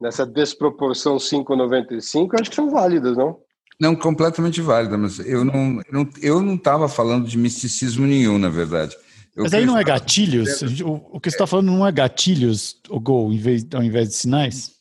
[0.00, 3.38] nessa desproporção 5,95, acho que são válidas, não?
[3.80, 8.38] Não, completamente válida, mas eu não eu não eu não estava falando de misticismo nenhum,
[8.38, 8.96] na verdade.
[9.36, 10.62] Eu mas aí não é gatilhos?
[10.82, 14.14] O, que você está falando não é gatilhos, o gol, em vez, ao invés de
[14.14, 14.72] sinais?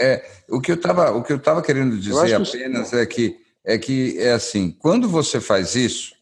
[0.00, 2.96] É, o que eu estava o que eu tava querendo dizer apenas que...
[2.96, 6.14] é que é que é assim, quando você faz isso,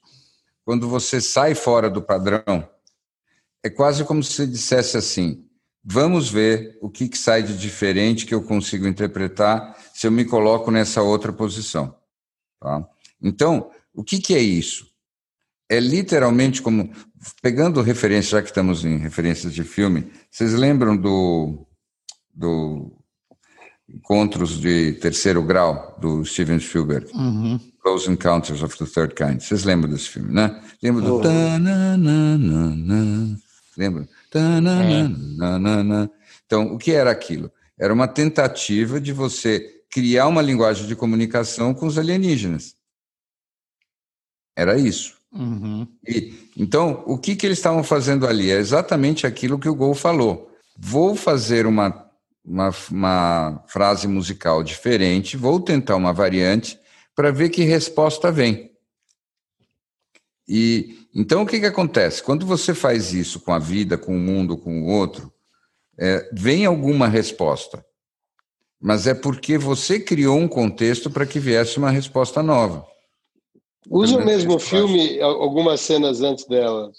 [0.70, 2.64] quando você sai fora do padrão,
[3.60, 5.44] é quase como se dissesse assim:
[5.82, 10.24] Vamos ver o que, que sai de diferente que eu consigo interpretar se eu me
[10.24, 11.92] coloco nessa outra posição.
[12.60, 12.88] Tá?
[13.20, 14.86] Então, o que, que é isso?
[15.68, 16.88] É literalmente como.
[17.42, 21.66] Pegando referência, já que estamos em referências de filme, vocês lembram do,
[22.32, 22.96] do
[23.88, 27.10] Encontros de Terceiro Grau, do Steven Spielberg?
[27.12, 27.58] Uhum.
[27.82, 29.40] Close Encounters of the Third Kind.
[29.40, 30.62] Vocês lembram desse filme, né?
[30.82, 31.20] Lembram do.
[33.76, 34.08] Lembram?
[34.34, 35.08] É.
[36.46, 37.50] Então, o que era aquilo?
[37.78, 42.74] Era uma tentativa de você criar uma linguagem de comunicação com os alienígenas.
[44.54, 45.16] Era isso.
[45.32, 45.86] Uhum.
[46.06, 48.50] E, então, o que, que eles estavam fazendo ali?
[48.50, 50.50] É exatamente aquilo que o Gol falou.
[50.76, 52.10] Vou fazer uma,
[52.44, 56.79] uma, uma frase musical diferente, vou tentar uma variante
[57.14, 58.70] para ver que resposta vem.
[60.48, 62.22] E então, o que, que acontece?
[62.22, 65.32] Quando você faz isso com a vida, com o mundo, com o outro,
[65.98, 67.84] é, vem alguma resposta.
[68.80, 72.86] Mas é porque você criou um contexto para que viesse uma resposta nova.
[73.88, 76.92] Usa o mesmo filme algumas cenas antes dela.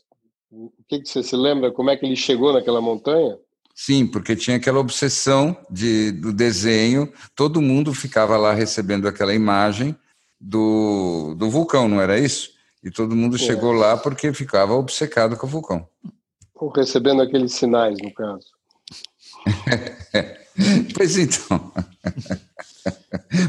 [0.51, 1.71] O que, que você se lembra?
[1.71, 3.37] Como é que ele chegou naquela montanha?
[3.83, 9.97] Sim, porque tinha aquela obsessão de, do desenho, todo mundo ficava lá recebendo aquela imagem
[10.39, 12.51] do, do vulcão, não era isso?
[12.83, 13.39] E todo mundo é.
[13.39, 15.87] chegou lá porque ficava obcecado com o vulcão.
[16.53, 18.45] Ou recebendo aqueles sinais, no caso.
[20.95, 21.73] pois então.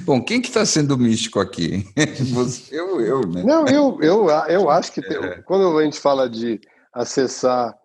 [0.04, 1.86] Bom, quem que está sendo místico aqui?
[2.32, 3.42] Você ou eu, né?
[3.42, 5.42] Não, eu, eu, eu acho que tem, é.
[5.42, 6.58] quando a gente fala de
[6.90, 7.76] acessar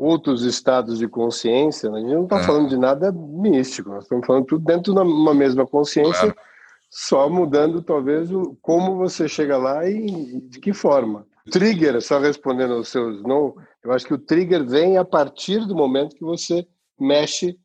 [0.00, 2.42] outros estados de consciência, a gente não está é.
[2.42, 6.50] falando de nada místico, nós estamos falando tudo dentro de uma mesma consciência claro
[6.90, 11.24] só mudando talvez o como você chega lá e de que forma.
[11.50, 15.74] Trigger, só respondendo aos seus não, eu acho que o trigger vem a partir do
[15.74, 16.66] momento que você
[16.98, 17.56] mexe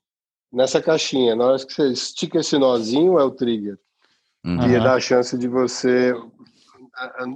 [0.53, 1.35] nessa caixinha.
[1.35, 3.77] Na hora que você estica esse nozinho, é o trigger.
[4.45, 4.69] Uhum.
[4.69, 6.13] E dá a chance de você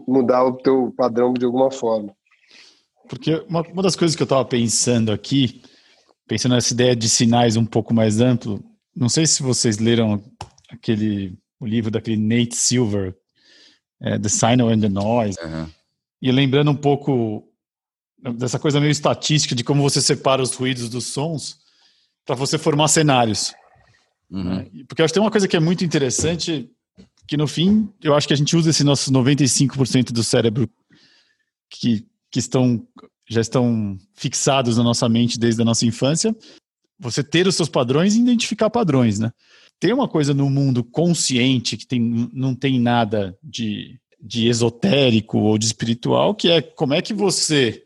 [0.07, 2.15] mudar o teu padrão de alguma forma.
[3.09, 5.61] Porque uma, uma das coisas que eu estava pensando aqui,
[6.27, 8.63] pensando nessa ideia de sinais um pouco mais amplo,
[8.95, 10.23] não sei se vocês leram
[10.69, 13.13] aquele o livro daquele Nate Silver,
[14.01, 15.37] é, The Signal and the Noise.
[15.43, 15.69] Uhum.
[16.21, 17.43] E lembrando um pouco
[18.37, 21.57] dessa coisa meio estatística de como você separa os ruídos dos sons
[22.25, 23.53] para você formar cenários.
[24.29, 24.43] Uhum.
[24.43, 24.69] Né?
[24.87, 26.69] Porque eu acho que tem uma coisa que é muito interessante,
[27.27, 30.69] que no fim, eu acho que a gente usa esse nosso 95% do cérebro
[31.69, 32.85] que, que estão
[33.31, 36.35] já estão fixados na nossa mente desde a nossa infância,
[36.99, 39.31] você ter os seus padrões e identificar padrões, né?
[39.79, 45.57] tem uma coisa no mundo consciente que tem, não tem nada de, de esotérico ou
[45.57, 47.81] de espiritual, que é como é que você,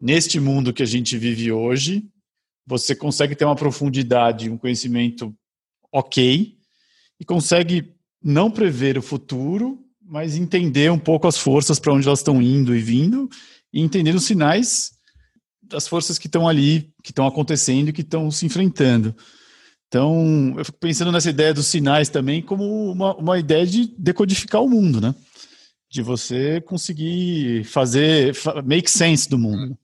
[0.00, 2.04] neste mundo que a gente vive hoje,
[2.66, 5.32] você consegue ter uma profundidade, um conhecimento
[5.92, 6.56] ok,
[7.20, 12.18] e consegue não prever o futuro, mas entender um pouco as forças para onde elas
[12.18, 13.28] estão indo e vindo,
[13.72, 14.92] e entender os sinais
[15.62, 19.14] das forças que estão ali, que estão acontecendo e que estão se enfrentando.
[19.88, 24.62] Então, eu fico pensando nessa ideia dos sinais também como uma, uma ideia de decodificar
[24.62, 25.14] o mundo, né?
[25.90, 29.78] De você conseguir fazer, make sense do mundo.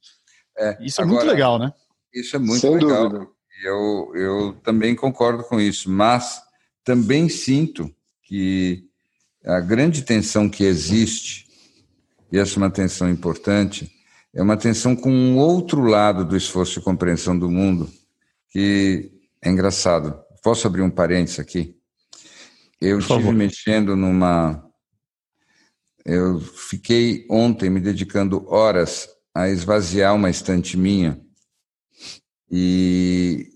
[0.59, 1.73] É, isso é agora, muito legal, né?
[2.13, 3.09] Isso é muito Sem legal.
[3.09, 3.31] Dúvida.
[3.65, 6.43] Eu, eu também concordo com isso, mas
[6.85, 8.85] também sinto que
[9.45, 11.47] a grande tensão que existe,
[12.33, 13.93] e essa é uma tensão importante,
[14.35, 17.91] é uma tensão com um outro lado do esforço de compreensão do mundo,
[18.51, 19.13] que
[19.43, 20.19] é engraçado.
[20.43, 21.77] Posso abrir um parênteses aqui?
[22.81, 23.35] Eu Por estive favor.
[23.35, 24.65] mexendo numa.
[26.05, 31.21] Eu fiquei ontem me dedicando horas a esvaziar uma estante minha
[32.51, 33.53] e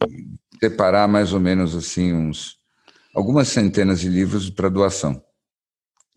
[0.61, 2.57] separar mais ou menos assim uns
[3.15, 5.26] algumas centenas de livros para doação.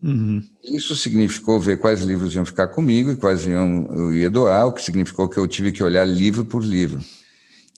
[0.02, 0.42] Uhum.
[0.64, 4.72] Isso significou ver quais livros iam ficar comigo e quais iam, eu ia doar, o
[4.72, 7.00] que significou que eu tive que olhar livro por livro.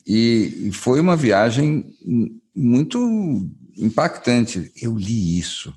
[0.06, 1.84] E, foi uma viagem
[2.54, 4.70] muito impactante.
[4.80, 5.74] Eu li isso,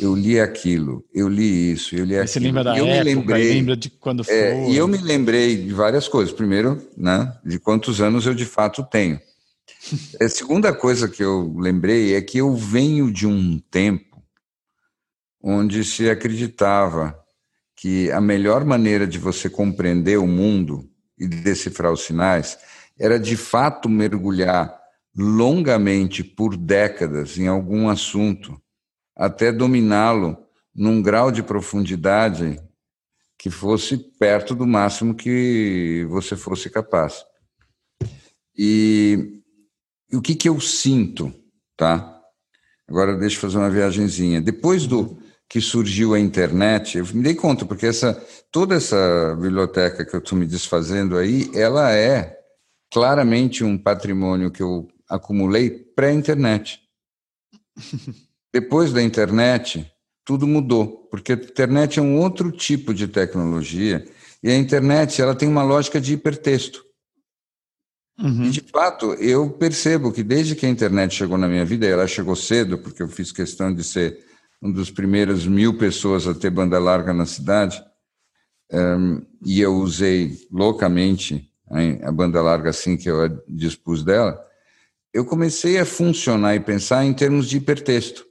[0.00, 2.28] eu li aquilo, eu li isso, eu li aquilo.
[2.28, 4.34] Você lembra da eu época, me lembrei, lembra de quando foi?
[4.34, 6.32] É, e eu me lembrei de várias coisas.
[6.32, 9.20] Primeiro, né, de quantos anos eu de fato tenho.
[10.20, 14.05] A segunda coisa que eu lembrei é que eu venho de um tempo
[15.48, 17.16] onde se acreditava
[17.76, 22.58] que a melhor maneira de você compreender o mundo e decifrar os sinais
[22.98, 24.76] era de fato mergulhar
[25.16, 28.60] longamente por décadas em algum assunto,
[29.14, 30.36] até dominá-lo
[30.74, 32.60] num grau de profundidade
[33.38, 37.24] que fosse perto do máximo que você fosse capaz.
[38.58, 39.40] E,
[40.10, 41.32] e o que, que eu sinto,
[41.76, 42.20] tá?
[42.88, 44.40] Agora deixa eu fazer uma viagemzinha.
[44.40, 45.18] Depois do,
[45.48, 48.14] que surgiu a internet, eu me dei conta, porque essa,
[48.50, 52.36] toda essa biblioteca que eu estou me desfazendo aí, ela é
[52.92, 56.80] claramente um patrimônio que eu acumulei pré-internet.
[58.52, 59.90] Depois da internet,
[60.24, 64.04] tudo mudou, porque a internet é um outro tipo de tecnologia
[64.42, 66.84] e a internet ela tem uma lógica de hipertexto.
[68.18, 68.46] Uhum.
[68.46, 72.06] E, de fato, eu percebo que desde que a internet chegou na minha vida, ela
[72.06, 74.18] chegou cedo, porque eu fiz questão de ser
[74.66, 77.80] um dos primeiros mil pessoas a ter banda larga na cidade,
[78.72, 81.48] um, e eu usei loucamente
[82.02, 84.40] a banda larga assim que eu dispus dela,
[85.14, 88.24] eu comecei a funcionar e pensar em termos de hipertexto.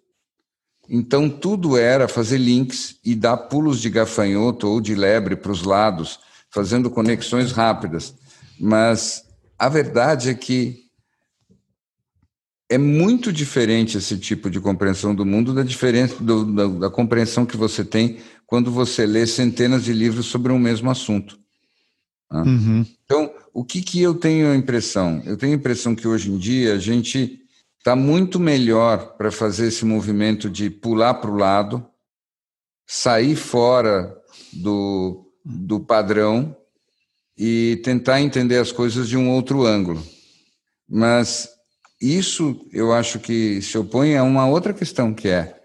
[0.89, 5.63] Então, tudo era fazer links e dar pulos de gafanhoto ou de lebre para os
[5.63, 6.19] lados,
[6.49, 8.13] fazendo conexões rápidas.
[8.59, 9.23] Mas
[9.57, 10.84] a verdade é que
[12.70, 17.45] é muito diferente esse tipo de compreensão do mundo da diferença do, da, da, compreensão
[17.45, 21.38] que você tem quando você lê centenas de livros sobre um mesmo assunto.
[22.30, 22.41] Tá?
[22.41, 22.86] Uhum.
[23.03, 25.22] Então, o que, que eu tenho a impressão?
[25.26, 27.39] Eu tenho a impressão que hoje em dia a gente
[27.78, 31.86] está muito melhor para fazer esse movimento de pular para o lado,
[32.88, 34.16] sair fora
[34.51, 36.55] do, do padrão
[37.38, 40.03] e tentar entender as coisas de um outro ângulo.
[40.89, 41.55] Mas
[42.02, 45.56] isso eu acho que se opõe a uma outra questão que é: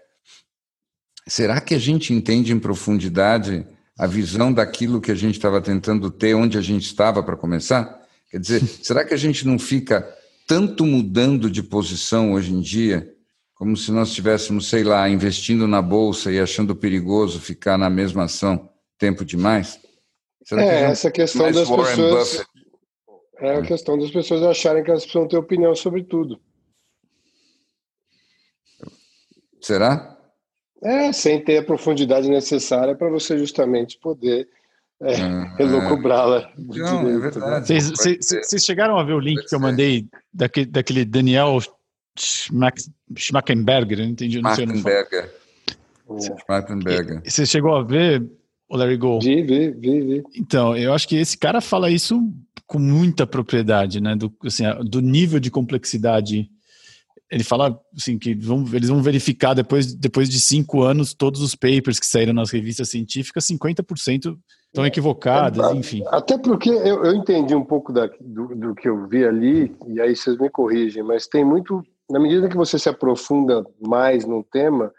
[1.27, 3.65] será que a gente entende em profundidade
[3.97, 8.01] a visão daquilo que a gente estava tentando ter, onde a gente estava para começar?
[8.29, 10.07] Quer dizer, será que a gente não fica
[10.47, 13.09] tanto mudando de posição hoje em dia,
[13.53, 18.23] como se nós estivéssemos, sei lá, investindo na bolsa e achando perigoso ficar na mesma
[18.23, 19.79] ação tempo demais?
[20.43, 22.29] Será é, que essa questão das Warren pessoas.
[22.29, 22.50] Buffett
[23.41, 26.39] é a questão das pessoas acharem que elas precisam ter opinião sobre tudo.
[29.59, 30.17] Será?
[30.83, 34.47] É, sem ter a profundidade necessária para você justamente poder
[35.01, 35.55] é, uhum.
[35.59, 36.51] elucubrá-la.
[36.57, 37.81] Não, é verdade.
[37.81, 41.57] Vocês chegaram a ver o link que eu mandei daquele, daquele Daniel
[42.17, 43.97] Schmackenberger?
[43.99, 44.39] Não entendi.
[44.39, 45.33] Schmackenberger.
[46.19, 47.21] Schmackenberger.
[47.25, 48.23] Você chegou a ver,
[48.71, 49.19] o Larry Go?
[49.19, 50.23] Vi, vi, vi, vi.
[50.33, 52.17] Então, eu acho que esse cara fala isso
[52.65, 54.15] com muita propriedade, né?
[54.15, 56.49] Do, assim, do nível de complexidade.
[57.29, 61.53] Ele fala assim, que vão, eles vão verificar depois, depois de cinco anos todos os
[61.53, 66.03] papers que saíram nas revistas científicas, 50% estão equivocadas, é, enfim.
[66.07, 69.99] Até porque eu, eu entendi um pouco da, do, do que eu vi ali, e
[69.99, 71.83] aí vocês me corrigem, mas tem muito.
[72.09, 74.91] Na medida que você se aprofunda mais no tema,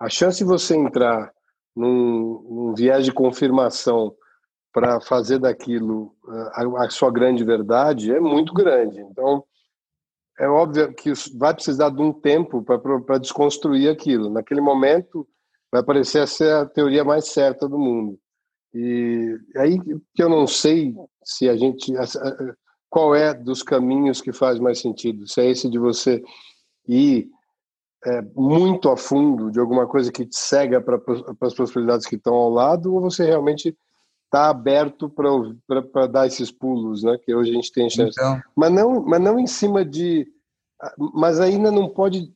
[0.00, 1.32] a chance de você entrar
[1.74, 4.14] num, num viés de confirmação
[4.72, 9.00] para fazer daquilo eh, a, a, sua grande verdade é muito grande.
[9.00, 9.44] Então,
[10.38, 14.28] é óbvio que vai precisar de um tempo para desconstruir aquilo.
[14.30, 15.26] Naquele momento,
[15.70, 18.18] vai parecer ser a teoria mais certa do mundo.
[18.74, 19.78] E aí
[20.12, 21.92] que eu não sei se a gente
[22.90, 25.26] qual é dos caminhos que faz mais sentido.
[25.28, 26.22] Se é esse de você
[26.86, 27.28] ir
[28.06, 31.00] é, muito a fundo de alguma coisa que te cega para
[31.40, 33.76] as possibilidades que estão ao lado, ou você realmente
[34.26, 37.18] está aberto para dar esses pulos, né?
[37.24, 38.14] Que hoje a gente tem chance.
[38.18, 38.42] Então...
[38.54, 40.26] Mas não, mas não em cima de,
[41.14, 42.30] mas ainda não pode.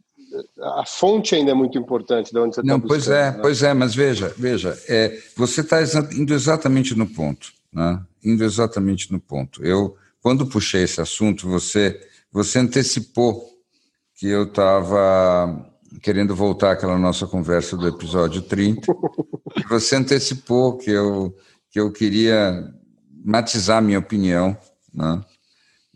[0.61, 3.39] A fonte ainda é muito importante de onde você está Não, pois é, né?
[3.41, 5.81] pois é, mas veja, veja, é, você está
[6.13, 8.01] indo exatamente no ponto, né?
[8.25, 9.65] Indo exatamente no ponto.
[9.65, 11.99] Eu, quando puxei esse assunto, você,
[12.31, 13.58] você antecipou
[14.19, 15.65] que eu estava
[16.03, 18.93] querendo voltar àquela nossa conversa do episódio 30.
[19.71, 21.33] você antecipou que eu,
[21.71, 22.69] que eu queria
[23.25, 24.59] matizar minha opinião.
[24.93, 25.25] Né?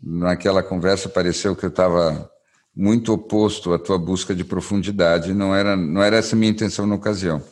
[0.01, 2.31] Naquela conversa pareceu que eu estava
[2.73, 6.87] muito oposto à tua busca de profundidade, não era, não era essa a minha intenção
[6.87, 7.43] na ocasião.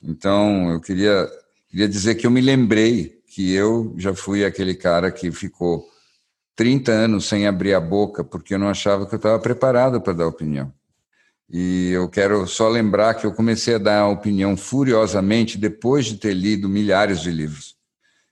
[0.00, 1.28] Então, eu queria,
[1.68, 5.84] queria dizer que eu me lembrei que eu já fui aquele cara que ficou
[6.56, 10.14] 30 anos sem abrir a boca, porque eu não achava que eu estava preparado para
[10.14, 10.72] dar opinião.
[11.48, 16.34] E eu quero só lembrar que eu comecei a dar opinião furiosamente depois de ter
[16.34, 17.76] lido milhares de livros.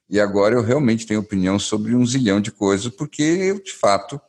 [0.09, 4.19] E agora eu realmente tenho opinião sobre um zilhão de coisas, porque eu, de fato,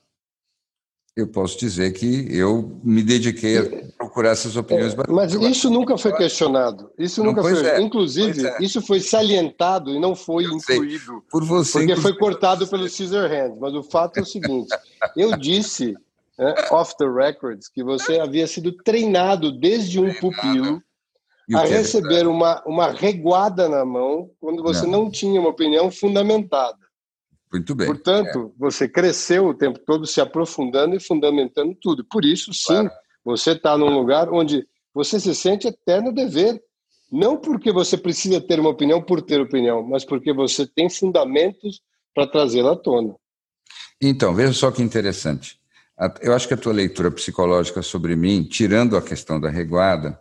[1.17, 3.65] eu posso dizer que eu me dediquei a
[3.97, 4.93] procurar essas opiniões.
[4.93, 6.91] É, mas isso nunca foi questionado.
[6.99, 7.67] Isso não, nunca foi.
[7.67, 8.59] É, Inclusive, é.
[8.61, 11.05] isso foi salientado e não foi eu incluído.
[11.05, 11.17] Sei.
[11.31, 11.79] Por você.
[11.79, 13.57] Porque foi cortado pelo Caesar Hand.
[13.59, 14.69] Mas o fato é o seguinte:
[15.17, 15.97] eu disse,
[16.39, 20.83] né, off the records, que você havia sido treinado desde um pupilo
[21.55, 26.86] a receber uma, uma reguada na mão quando você não, não tinha uma opinião fundamentada.
[27.57, 27.87] Muito bem.
[27.87, 28.59] Portanto, é.
[28.59, 32.05] você cresceu o tempo todo se aprofundando e fundamentando tudo.
[32.05, 32.91] Por isso, sim, claro.
[33.25, 36.61] você está num lugar onde você se sente eterno dever.
[37.11, 41.81] Não porque você precisa ter uma opinião por ter opinião, mas porque você tem fundamentos
[42.15, 43.15] para trazê-la à tona.
[44.01, 45.59] Então, veja só que interessante.
[46.21, 50.21] Eu acho que a tua leitura psicológica sobre mim, tirando a questão da reguada,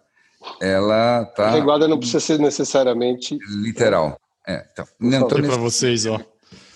[0.61, 1.47] ela está.
[1.47, 3.37] A reguada não precisa ser necessariamente.
[3.49, 4.17] Literal.
[4.47, 5.49] É, então, não, então, nesse...
[5.49, 6.19] para vocês, ó.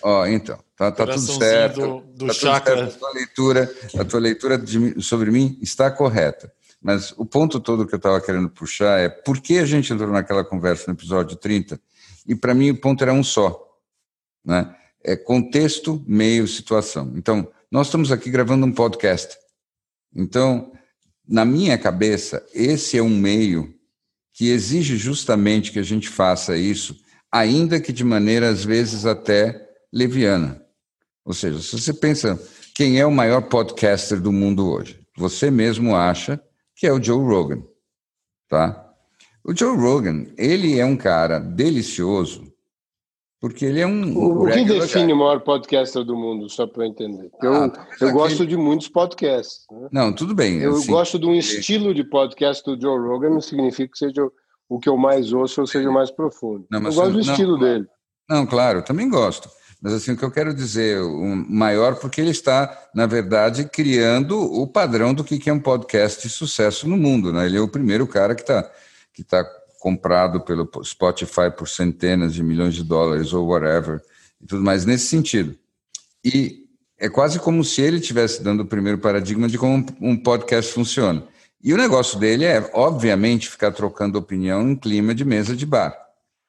[0.02, 1.80] Ó, então, tá, tá tudo certo.
[1.80, 2.76] Do, do tá chakra.
[2.76, 2.96] Certo.
[2.96, 6.52] A tua leitura, a tua leitura de, sobre mim está correta.
[6.80, 10.10] Mas o ponto todo que eu estava querendo puxar é por que a gente entrou
[10.10, 11.78] naquela conversa no episódio 30?
[12.26, 13.68] E para mim o ponto era um só.
[14.44, 14.74] Né?
[15.04, 17.12] É contexto, meio, situação.
[17.16, 19.36] Então, nós estamos aqui gravando um podcast.
[20.14, 20.72] Então,
[21.28, 23.74] na minha cabeça, esse é um meio
[24.32, 26.96] que exige justamente que a gente faça isso,
[27.30, 30.60] ainda que de maneira, às vezes, até leviana.
[31.24, 32.40] Ou seja, se você pensa
[32.74, 36.40] quem é o maior podcaster do mundo hoje, você mesmo acha
[36.74, 37.62] que é o Joe Rogan,
[38.48, 38.86] tá?
[39.44, 42.50] O Joe Rogan, ele é um cara delicioso,
[43.40, 44.16] porque ele é um.
[44.16, 45.12] O, o que define guy.
[45.12, 47.30] o maior podcaster do mundo, só para eu entender?
[47.42, 49.64] Eu, ah, eu gosto de muitos podcasts.
[49.70, 49.88] Né?
[49.90, 50.58] Não, tudo bem.
[50.58, 54.30] Eu assim, gosto de um estilo de podcast do Joe Rogan, não significa que seja
[54.68, 56.66] o que eu mais ouço ou seja o mais profundo.
[56.70, 57.86] Não, eu gosto do não, estilo dele.
[58.28, 59.48] Não, claro, também gosto.
[59.80, 64.38] Mas assim, o que eu quero dizer, o maior, porque ele está, na verdade, criando
[64.38, 67.32] o padrão do que é um podcast de sucesso no mundo.
[67.32, 67.46] Né?
[67.46, 68.70] Ele é o primeiro cara que está
[69.12, 69.44] que tá
[69.80, 74.00] comprado pelo Spotify por centenas de milhões de dólares ou whatever,
[74.40, 75.56] e tudo mais nesse sentido.
[76.22, 76.66] E
[76.98, 81.24] é quase como se ele estivesse dando o primeiro paradigma de como um podcast funciona.
[81.62, 85.96] E o negócio dele é, obviamente, ficar trocando opinião em clima de mesa de bar.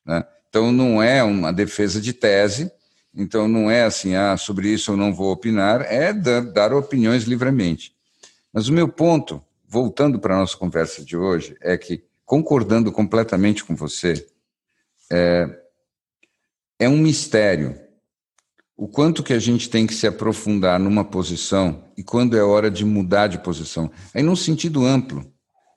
[0.06, 0.26] Né?
[0.50, 2.70] Então, não é uma defesa de tese,
[3.14, 7.24] então não é assim, ah, sobre isso eu não vou opinar, é dar, dar opiniões
[7.24, 7.94] livremente.
[8.54, 13.64] Mas o meu ponto, voltando para a nossa conversa de hoje, é que, concordando completamente
[13.64, 14.26] com você,
[15.12, 15.50] é,
[16.80, 17.80] é um mistério
[18.82, 22.72] o quanto que a gente tem que se aprofundar numa posição e quando é hora
[22.72, 23.92] de mudar de posição.
[24.12, 25.24] Aí num sentido amplo.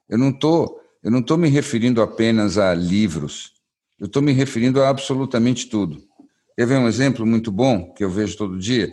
[0.08, 3.52] Eu não tô, eu não estou me referindo apenas a livros.
[4.00, 6.02] Eu estou me referindo a absolutamente tudo.
[6.56, 8.88] Quer ver um exemplo muito bom que eu vejo todo dia?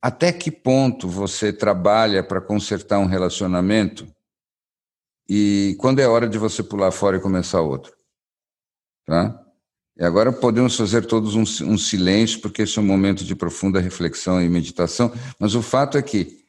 [0.00, 4.06] Até que ponto você trabalha para consertar um relacionamento
[5.28, 7.92] e quando é hora de você pular fora e começar outro?
[9.04, 9.38] Tá?
[9.98, 13.80] E agora podemos fazer todos um, um silêncio, porque esse é um momento de profunda
[13.80, 16.44] reflexão e meditação, mas o fato é que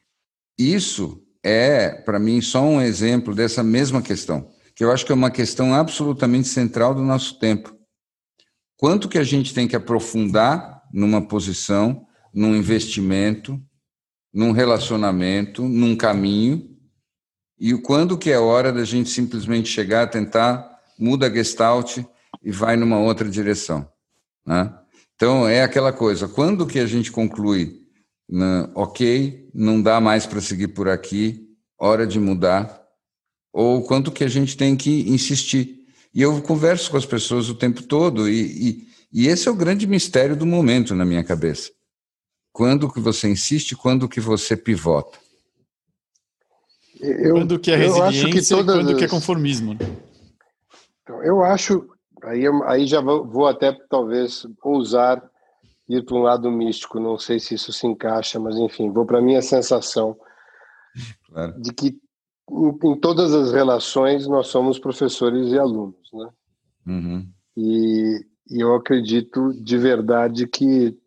[0.58, 5.16] isso é, para mim, só um exemplo dessa mesma questão, que eu acho que é
[5.16, 7.81] uma questão absolutamente central do nosso tempo
[8.82, 13.62] quanto que a gente tem que aprofundar numa posição, num investimento,
[14.34, 16.68] num relacionamento, num caminho,
[17.60, 22.00] e quando que é hora da gente simplesmente chegar, tentar, muda a gestalt
[22.42, 23.88] e vai numa outra direção.
[24.44, 24.74] Né?
[25.14, 27.82] Então, é aquela coisa, quando que a gente conclui,
[28.28, 32.82] né, ok, não dá mais para seguir por aqui, hora de mudar,
[33.54, 35.81] ou quanto que a gente tem que insistir.
[36.14, 39.56] E eu converso com as pessoas o tempo todo, e, e, e esse é o
[39.56, 41.72] grande mistério do momento na minha cabeça.
[42.52, 45.18] Quando que você insiste, quando que você pivota.
[47.00, 49.74] Eu, quando que é resiliência que quando que é conformismo.
[49.74, 49.80] Né?
[51.02, 51.88] Então, eu acho,
[52.24, 55.24] aí, aí já vou, vou até talvez ousar
[55.90, 59.20] ir para um lado místico, não sei se isso se encaixa, mas enfim, vou para
[59.20, 60.18] a minha sensação
[61.28, 61.60] claro.
[61.60, 62.01] de que
[62.52, 66.30] em, todas as relações nós somos professores e alunos, né?
[66.88, 67.30] Uhum.
[67.56, 70.98] E, e eu acredito de verdade que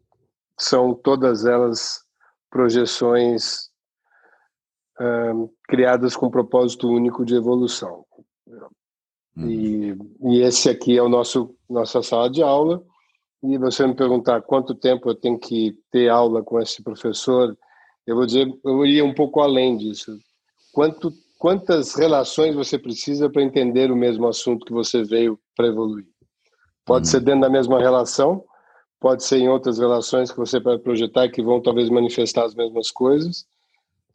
[0.59, 2.03] são todas elas
[2.51, 3.71] projeções
[5.69, 8.05] criadas com propósito único de evolução.
[9.37, 9.51] Uhum.
[9.51, 12.83] E, e, esse aqui é o nosso nossa sala de aula.
[13.43, 17.57] E você me perguntar quanto tempo eu tenho que ter aula com esse professor,
[18.07, 20.19] eu vou dizer, eu iria um pouco além disso.
[20.73, 21.13] Quanto,
[21.45, 26.07] quantas relações você precisa para entender o mesmo assunto que você veio para evoluir?
[26.87, 27.11] Pode uhum.
[27.11, 28.43] ser dentro da mesma relação,
[28.99, 32.91] pode ser em outras relações que você vai projetar que vão talvez manifestar as mesmas
[32.91, 33.45] coisas.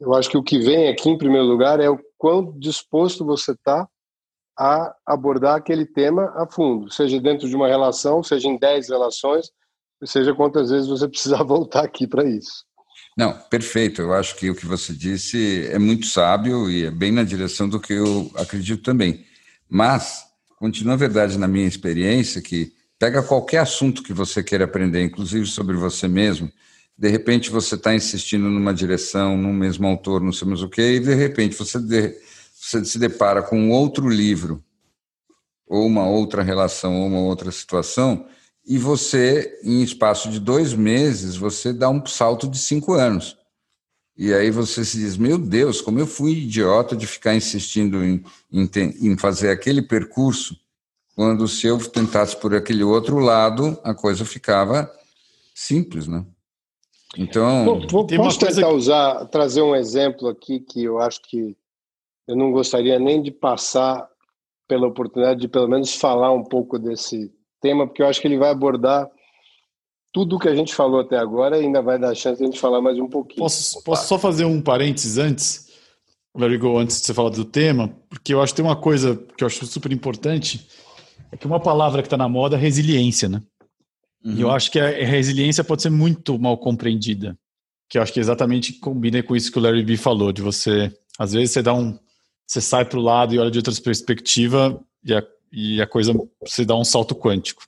[0.00, 3.52] Eu acho que o que vem aqui em primeiro lugar é o quão disposto você
[3.52, 3.88] está
[4.58, 9.52] a abordar aquele tema a fundo, seja dentro de uma relação, seja em 10 relações,
[10.04, 12.64] seja quantas vezes você precisar voltar aqui para isso.
[13.16, 14.02] Não, perfeito.
[14.02, 17.68] Eu acho que o que você disse é muito sábio e é bem na direção
[17.68, 19.24] do que eu acredito também.
[19.68, 20.24] Mas
[20.58, 25.46] continua a verdade na minha experiência que pega qualquer assunto que você queira aprender, inclusive
[25.46, 26.52] sobre você mesmo,
[26.98, 30.96] de repente você está insistindo numa direção, num mesmo autor, não sei mais o quê,
[30.96, 32.14] e de repente você de,
[32.54, 34.62] você se depara com outro livro,
[35.66, 38.26] ou uma outra relação, ou uma outra situação,
[38.66, 43.36] e você, em espaço de dois meses, você dá um salto de cinco anos.
[44.16, 48.22] E aí você se diz, meu Deus, como eu fui idiota de ficar insistindo em,
[48.52, 48.68] em,
[49.00, 50.56] em fazer aquele percurso,
[51.16, 54.90] quando se eu tentasse por aquele outro lado, a coisa ficava
[55.54, 56.24] simples, né?
[57.16, 58.74] Então, Pô, posso tentar que...
[58.74, 61.56] usar, trazer um exemplo aqui que eu acho que
[62.28, 64.08] eu não gostaria nem de passar
[64.68, 68.38] pela oportunidade de pelo menos falar um pouco desse tema, porque eu acho que ele
[68.38, 69.08] vai abordar
[70.12, 72.46] tudo o que a gente falou até agora e ainda vai dar chance de a
[72.46, 73.38] gente falar mais um pouquinho.
[73.38, 75.68] Posso, posso só fazer um parênteses antes,
[76.34, 79.16] Larry Go, antes de você falar do tema, porque eu acho que tem uma coisa
[79.36, 80.66] que eu acho super importante,
[81.30, 83.40] é que uma palavra que está na moda é resiliência, né?
[84.24, 84.34] Uhum.
[84.34, 87.38] E eu acho que a resiliência pode ser muito mal compreendida,
[87.88, 90.92] que eu acho que exatamente combina com isso que o Larry B falou, de você,
[91.18, 91.98] às vezes você dá um
[92.50, 95.22] você sai para o lado e olha de outra perspectiva e a,
[95.52, 97.62] e a coisa você dá um salto quântico.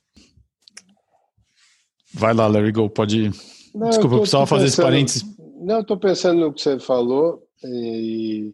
[2.13, 3.31] Vai lá, Larry Go, pode.
[3.75, 5.25] Não, Desculpa, eu, precisava fazer esse parênteses.
[5.61, 8.53] Não, eu estou pensando no que você falou e,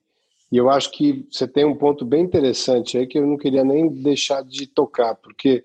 [0.53, 3.64] e, eu acho que você tem um ponto bem interessante aí que eu não queria
[3.64, 5.64] nem deixar de tocar, porque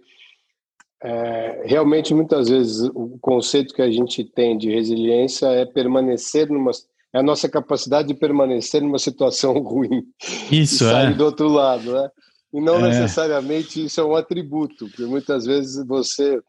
[1.03, 6.71] é, realmente muitas vezes o conceito que a gente tem de resiliência é permanecer numa
[7.13, 10.03] é a nossa capacidade de permanecer numa situação ruim.
[10.51, 11.13] Isso, e sair é.
[11.13, 12.09] do outro lado, né?
[12.53, 12.89] E não é.
[12.89, 16.39] necessariamente isso é um atributo, porque muitas vezes você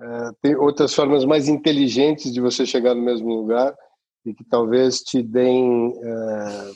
[0.00, 3.74] é, tem outras formas mais inteligentes de você chegar no mesmo lugar
[4.24, 5.94] e que talvez te deem.
[6.02, 6.70] É,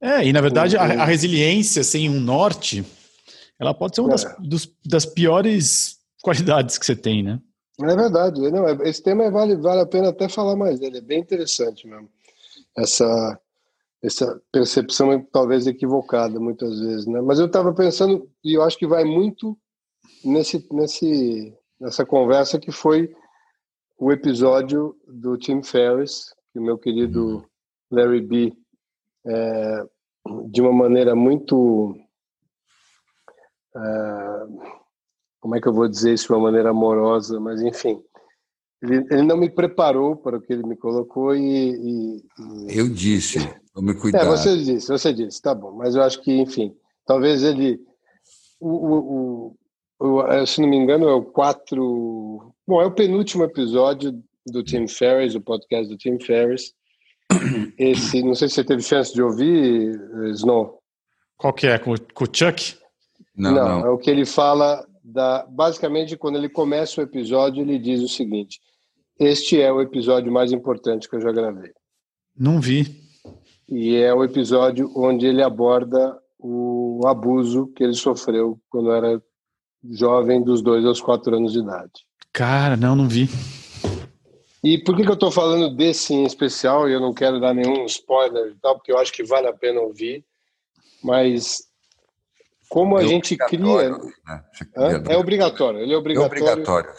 [0.00, 2.84] é, é e na verdade um, a, a, resiliência sem um norte,
[3.58, 4.36] ela pode ser uma das, é.
[4.40, 7.40] dos, das piores qualidades que você tem, né?
[7.80, 8.40] É verdade.
[8.50, 10.98] Não, esse tema vale, vale a pena até falar mais dele.
[10.98, 12.08] É bem interessante mesmo.
[12.76, 13.40] Essa,
[14.02, 17.20] essa percepção talvez equivocada muitas vezes, né?
[17.20, 19.56] Mas eu estava pensando e eu acho que vai muito
[20.24, 23.14] nesse, nesse, nessa conversa que foi
[23.96, 27.46] o episódio do Tim Ferriss, que o meu querido
[27.90, 28.52] Larry B,
[29.24, 29.86] é,
[30.46, 31.94] de uma maneira muito
[33.76, 34.46] é,
[35.40, 38.02] como é que eu vou dizer isso de uma maneira amorosa, mas enfim,
[38.82, 42.78] ele, ele não me preparou para o que ele me colocou e, e, e...
[42.78, 43.38] eu disse,
[43.98, 44.22] cuidar.
[44.22, 46.74] É, você disse, você disse, tá bom, mas eu acho que, enfim,
[47.06, 47.80] talvez ele,
[48.60, 49.56] o, o,
[49.98, 54.86] o, se não me engano, é o quatro, bom, é o penúltimo episódio do Tim
[54.86, 56.74] Ferriss, o podcast do Tim Ferriss.
[57.78, 59.98] Esse, não sei se você teve chance de ouvir,
[60.34, 60.80] Snow.
[61.36, 61.78] Qual que é?
[61.78, 62.76] Com, com o Chuck?
[63.34, 67.62] Não, não, não, é o que ele fala da, basicamente, quando ele começa o episódio,
[67.62, 68.60] ele diz o seguinte:
[69.18, 71.72] Este é o episódio mais importante que eu já gravei.
[72.36, 73.01] Não vi.
[73.68, 79.22] E é o episódio onde ele aborda o abuso que ele sofreu quando era
[79.90, 81.92] jovem dos dois aos quatro anos de idade.
[82.32, 83.28] Cara, não, não vi.
[84.64, 86.88] E por que, que eu estou falando desse em especial?
[86.88, 89.52] E eu não quero dar nenhum spoiler e tal, porque eu acho que vale a
[89.52, 90.24] pena ouvir.
[91.02, 91.64] Mas
[92.68, 93.90] como a é gente cria.
[93.90, 94.44] Né?
[95.08, 96.38] É obrigatório, ele é obrigatório.
[96.38, 96.90] É obrigatório.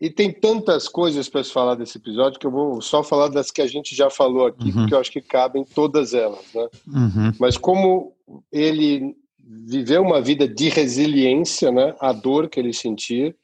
[0.00, 3.50] E tem tantas coisas para se falar desse episódio que eu vou só falar das
[3.50, 4.72] que a gente já falou aqui, uhum.
[4.72, 6.44] porque eu acho que cabem todas elas.
[6.54, 6.68] Né?
[6.86, 7.32] Uhum.
[7.38, 8.14] Mas como
[8.50, 11.94] ele viveu uma vida de resiliência, né?
[12.00, 13.34] a dor que ele sentia,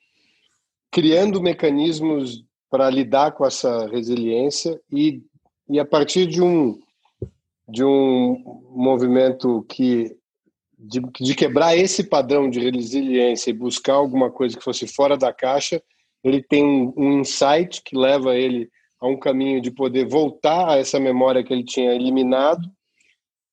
[0.91, 5.23] criando mecanismos para lidar com essa resiliência e,
[5.69, 6.79] e a partir de um
[7.69, 10.17] de um movimento que
[10.79, 15.33] de, de, quebrar esse padrão de resiliência e buscar alguma coisa que fosse fora da
[15.33, 15.83] caixa,
[16.27, 18.68] ele tem um, um insight que leva ele
[19.01, 22.62] a um caminho de poder voltar a essa memória que ele tinha eliminado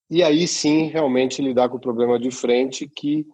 [0.09, 3.26] e aí sim realmente lidar com o problema de frente que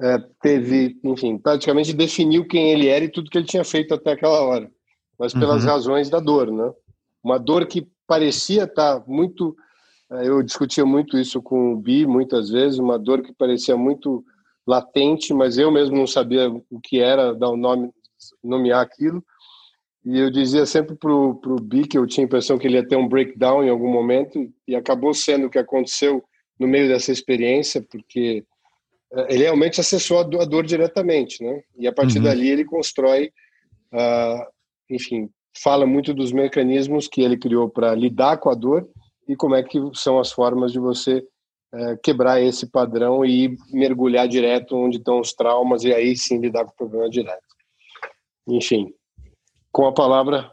[0.00, 4.12] é, teve, enfim, praticamente definiu quem ele era e tudo que ele tinha feito até
[4.12, 4.70] aquela hora
[5.22, 5.70] mas pelas uhum.
[5.70, 6.72] razões da dor, né?
[7.22, 9.54] Uma dor que parecia estar tá muito.
[10.10, 14.24] Eh, eu discutia muito isso com o Bi muitas vezes, uma dor que parecia muito
[14.66, 17.90] latente, mas eu mesmo não sabia o que era, dar o um nome,
[18.42, 19.24] nomear aquilo.
[20.04, 22.86] E eu dizia sempre pro pro Bi que eu tinha a impressão que ele ia
[22.86, 26.22] ter um breakdown em algum momento e acabou sendo o que aconteceu
[26.58, 28.44] no meio dessa experiência, porque
[29.12, 31.62] eh, ele realmente acessou a dor, a dor diretamente, né?
[31.78, 32.24] E a partir uhum.
[32.24, 33.32] dali ele constrói
[33.92, 34.52] uh,
[34.90, 35.28] enfim,
[35.62, 38.88] fala muito dos mecanismos que ele criou para lidar com a dor
[39.28, 41.22] e como é que são as formas de você
[41.74, 46.64] é, quebrar esse padrão e mergulhar direto onde estão os traumas e aí sim lidar
[46.64, 47.51] com o problema direto.
[48.48, 48.92] Enfim,
[49.70, 50.50] com a palavra.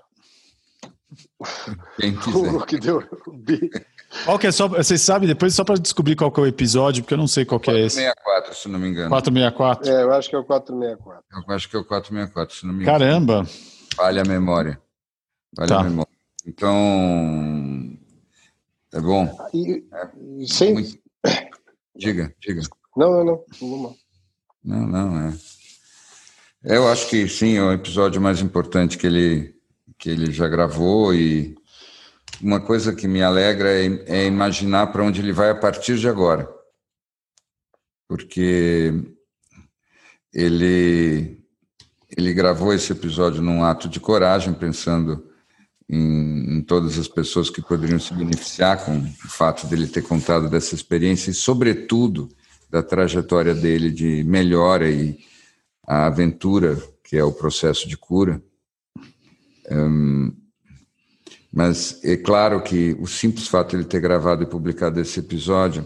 [2.00, 2.56] Quem quiser.
[2.56, 3.04] o que deu.
[4.26, 7.04] Qual que é só, vocês sabem depois só para descobrir qual que é o episódio,
[7.04, 7.98] porque eu não sei qual que é esse.
[7.98, 9.10] 464, se não me engano.
[9.10, 9.92] 464.
[9.92, 11.24] É, eu acho que é o 464.
[11.32, 13.00] Eu acho que é o 464, se não me engano.
[13.00, 13.46] Caramba.
[13.96, 14.82] Falha a memória.
[15.56, 15.80] Falha tá.
[15.82, 16.12] a memória.
[16.46, 17.98] Então,
[18.94, 19.38] é bom.
[19.54, 20.74] E, é, sem...
[20.74, 20.98] Muito...
[21.96, 22.62] Diga, diga.
[22.96, 23.96] Não, não, não.
[24.64, 25.34] Não, não, é.
[26.64, 29.56] Eu acho que sim, é o episódio mais importante que ele,
[29.98, 31.56] que ele já gravou e
[32.42, 36.08] uma coisa que me alegra é, é imaginar para onde ele vai a partir de
[36.08, 36.50] agora.
[38.08, 38.94] Porque
[40.34, 41.40] ele
[42.18, 45.24] ele gravou esse episódio num ato de coragem, pensando
[45.88, 50.50] em, em, todas as pessoas que poderiam se beneficiar com o fato dele ter contado
[50.50, 52.28] dessa experiência e, sobretudo,
[52.70, 55.20] da trajetória dele de melhora e
[55.90, 58.40] a aventura que é o processo de cura.
[59.72, 60.32] Um,
[61.52, 65.84] mas é claro que o simples fato de ele ter gravado e publicado esse episódio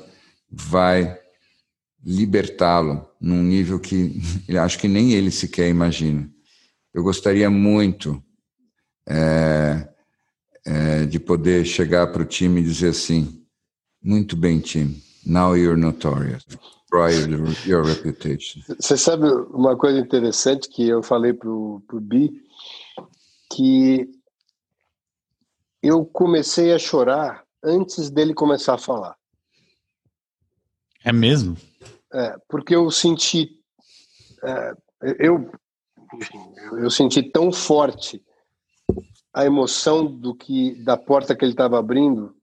[0.51, 1.18] vai
[2.04, 4.22] libertá-lo num nível que
[4.62, 6.30] acho que nem ele sequer imagina.
[6.93, 8.22] Eu gostaria muito
[9.08, 9.88] é,
[10.66, 13.41] é, de poder chegar para o time e dizer assim:
[14.04, 16.45] muito bem, time, now you're notorious.
[16.94, 18.62] Destroy your reputation.
[18.80, 22.32] Você sabe uma coisa interessante que eu falei para o Bi,
[23.52, 24.08] que
[25.82, 29.16] eu comecei a chorar antes dele começar a falar.
[31.04, 31.58] É mesmo?
[32.14, 33.60] É, porque eu senti,
[34.44, 34.74] é,
[35.18, 35.52] eu,
[36.78, 38.24] eu senti tão forte
[39.34, 42.36] a emoção do que da porta que ele estava abrindo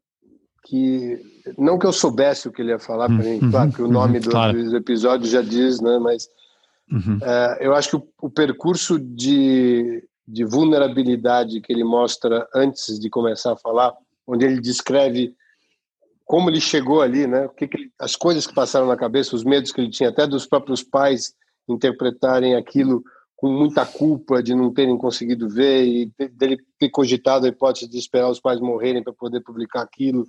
[0.65, 1.19] que
[1.59, 3.87] não que eu soubesse o que ele ia falar para mim, uhum, claro que o
[3.87, 4.71] uhum, nome uhum, do, claro.
[4.71, 5.99] do, episódio já diz, né?
[5.99, 6.29] Mas
[6.91, 7.19] uhum.
[7.23, 13.09] é, eu acho que o, o percurso de, de vulnerabilidade que ele mostra antes de
[13.09, 13.95] começar a falar,
[14.27, 15.35] onde ele descreve
[16.25, 17.47] como ele chegou ali, né?
[17.47, 20.11] O que, que ele, as coisas que passaram na cabeça, os medos que ele tinha,
[20.11, 21.35] até dos próprios pais
[21.69, 23.03] interpretarem aquilo
[23.41, 27.97] com muita culpa de não terem conseguido ver e dele ter cogitado a hipótese de
[27.97, 30.27] esperar os pais morrerem para poder publicar aquilo.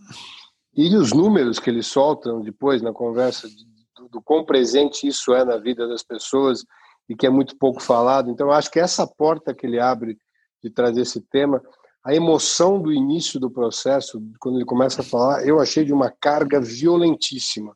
[0.74, 3.66] E os números que eles soltam depois na conversa de,
[3.98, 6.64] do, do quão presente isso é na vida das pessoas
[7.10, 8.32] e que é muito pouco falado.
[8.32, 10.18] Então, acho que essa porta que ele abre
[10.64, 11.62] de trazer esse tema
[12.06, 16.10] a emoção do início do processo, quando ele começa a falar, eu achei de uma
[16.10, 17.76] carga violentíssima.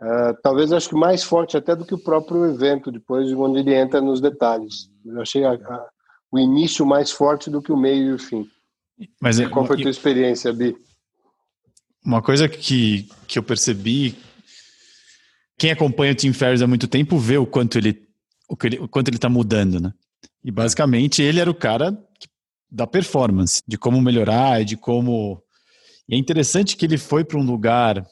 [0.00, 3.74] Uh, talvez acho que mais forte até do que o próprio evento, depois, quando ele
[3.74, 4.88] entra nos detalhes.
[5.04, 5.86] Eu achei a, a,
[6.30, 8.48] o início mais forte do que o meio e o fim.
[9.20, 10.76] Mas Qual foi a tua experiência, Bi?
[12.04, 14.16] Uma coisa que, que eu percebi,
[15.56, 18.08] quem acompanha o Tim Ferriss há muito tempo vê o quanto ele
[18.48, 19.92] o, que ele, o quanto ele está mudando, né?
[20.42, 21.96] E basicamente ele era o cara
[22.70, 25.42] da performance, de como melhorar, de como.
[26.08, 28.06] E é interessante que ele foi para um lugar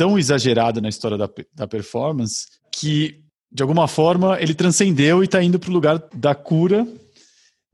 [0.00, 3.22] tão exagerado na história da, da performance que
[3.52, 6.86] de alguma forma, ele transcendeu e está indo para o lugar da cura.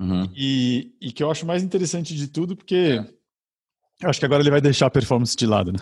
[0.00, 0.28] Uhum.
[0.34, 3.00] E, e que eu acho mais interessante de tudo, porque
[4.00, 5.78] eu acho que agora ele vai deixar a performance de lado, né?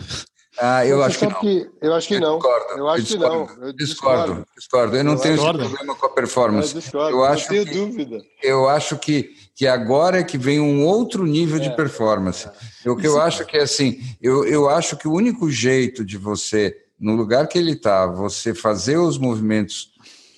[0.57, 1.39] Ah, eu acho que, não.
[1.39, 2.37] que eu acho que eu não.
[2.37, 3.65] Discordo, eu acho eu que não.
[3.65, 4.95] Eu discordo, discordo.
[4.95, 6.91] Eu não eu tenho esse problema com a performance.
[6.93, 8.21] Eu, acho tenho que, dúvida.
[8.41, 12.47] Eu acho que, que agora é que vem um outro nível é, de performance.
[12.85, 12.89] É.
[12.89, 16.17] O que eu acho que é assim, eu, eu acho que o único jeito de
[16.17, 19.89] você, no lugar que ele está, você fazer os movimentos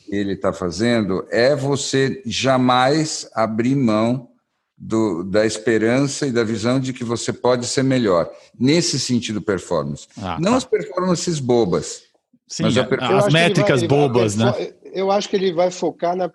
[0.06, 4.30] que ele está fazendo, é você jamais abrir mão
[4.78, 10.08] do, da esperança e da visão de que você pode ser melhor, nesse sentido performance.
[10.22, 10.58] Ah, Não tá.
[10.58, 12.04] as performances bobas.
[12.48, 14.74] Sim, mas as métricas vai, bobas, vai, né?
[14.94, 16.32] Eu acho que ele vai focar na,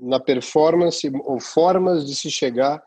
[0.00, 2.82] na performance ou formas de se chegar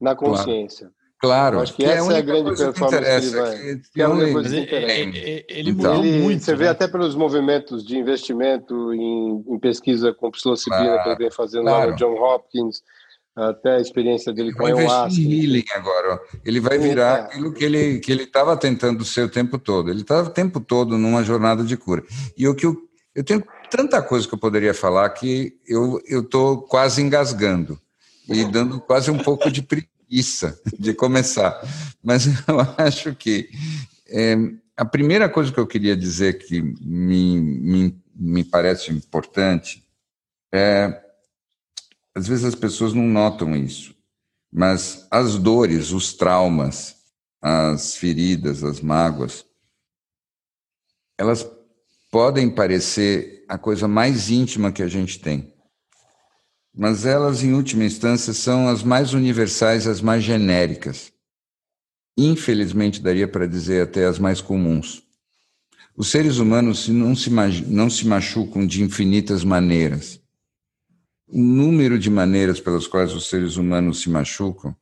[0.00, 0.86] na consciência.
[0.86, 1.02] Claro.
[1.22, 1.60] Claro.
[1.60, 3.56] acho que, que essa é, a, grande performance que, ele vai.
[3.56, 5.00] Que, que é a única coisa que interessa.
[5.00, 6.42] Ele, ele então, muito.
[6.42, 6.70] Você vê né?
[6.70, 11.62] até pelos movimentos de investimento em, em pesquisa com psilocibina claro, que ele vem fazendo
[11.62, 11.78] claro.
[11.78, 12.82] lá no John Hopkins
[13.34, 15.20] até a experiência dele com a ayahuasca.
[15.20, 16.20] Em healing agora.
[16.44, 17.20] Ele vai virar é.
[17.22, 19.90] aquilo que ele que ele estava tentando ser o tempo todo.
[19.90, 22.04] Ele estava o tempo todo numa jornada de cura.
[22.36, 22.76] E o que eu,
[23.14, 27.80] eu tenho tanta coisa que eu poderia falar que eu eu tô quase engasgando
[28.28, 31.58] e dando quase um pouco de preguiça de começar.
[32.02, 33.48] Mas eu acho que
[34.08, 34.36] é,
[34.76, 39.82] a primeira coisa que eu queria dizer que me, me, me parece importante
[40.52, 41.01] é
[42.14, 43.94] às vezes as pessoas não notam isso,
[44.52, 46.96] mas as dores, os traumas,
[47.40, 49.44] as feridas, as mágoas,
[51.18, 51.46] elas
[52.10, 55.52] podem parecer a coisa mais íntima que a gente tem.
[56.74, 61.12] Mas elas, em última instância, são as mais universais, as mais genéricas.
[62.16, 65.02] Infelizmente, daria para dizer até as mais comuns.
[65.96, 70.21] Os seres humanos não se, não se machucam de infinitas maneiras
[71.32, 74.76] o número de maneiras pelas quais os seres humanos se machucam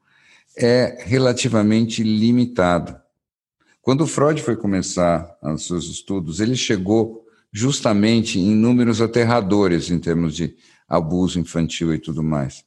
[0.57, 3.01] é relativamente limitado.
[3.81, 10.35] Quando Freud foi começar os seus estudos, ele chegou justamente em números aterradores em termos
[10.35, 10.57] de
[10.89, 12.65] abuso infantil e tudo mais.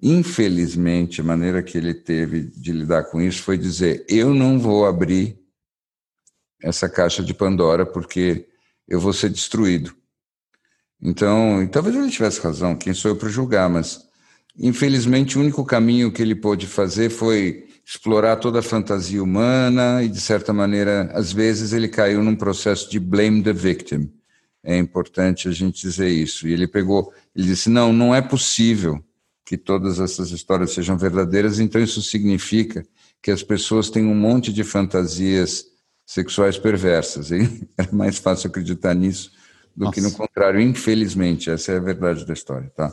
[0.00, 4.86] Infelizmente, a maneira que ele teve de lidar com isso foi dizer: eu não vou
[4.86, 5.38] abrir
[6.62, 8.48] essa caixa de Pandora porque
[8.86, 9.97] eu vou ser destruído.
[11.00, 14.00] Então, talvez ele tivesse razão, quem sou eu para julgar, mas
[14.58, 20.08] infelizmente o único caminho que ele pôde fazer foi explorar toda a fantasia humana e,
[20.08, 24.12] de certa maneira, às vezes ele caiu num processo de blame the victim.
[24.62, 26.46] É importante a gente dizer isso.
[26.46, 29.02] E ele pegou, ele disse: não, não é possível
[29.46, 32.84] que todas essas histórias sejam verdadeiras, então isso significa
[33.22, 35.64] que as pessoas têm um monte de fantasias
[36.04, 37.30] sexuais perversas.
[37.30, 39.30] E era mais fácil acreditar nisso
[39.78, 39.94] do Nossa.
[39.94, 42.92] que no contrário, infelizmente, essa é a verdade da história, tá?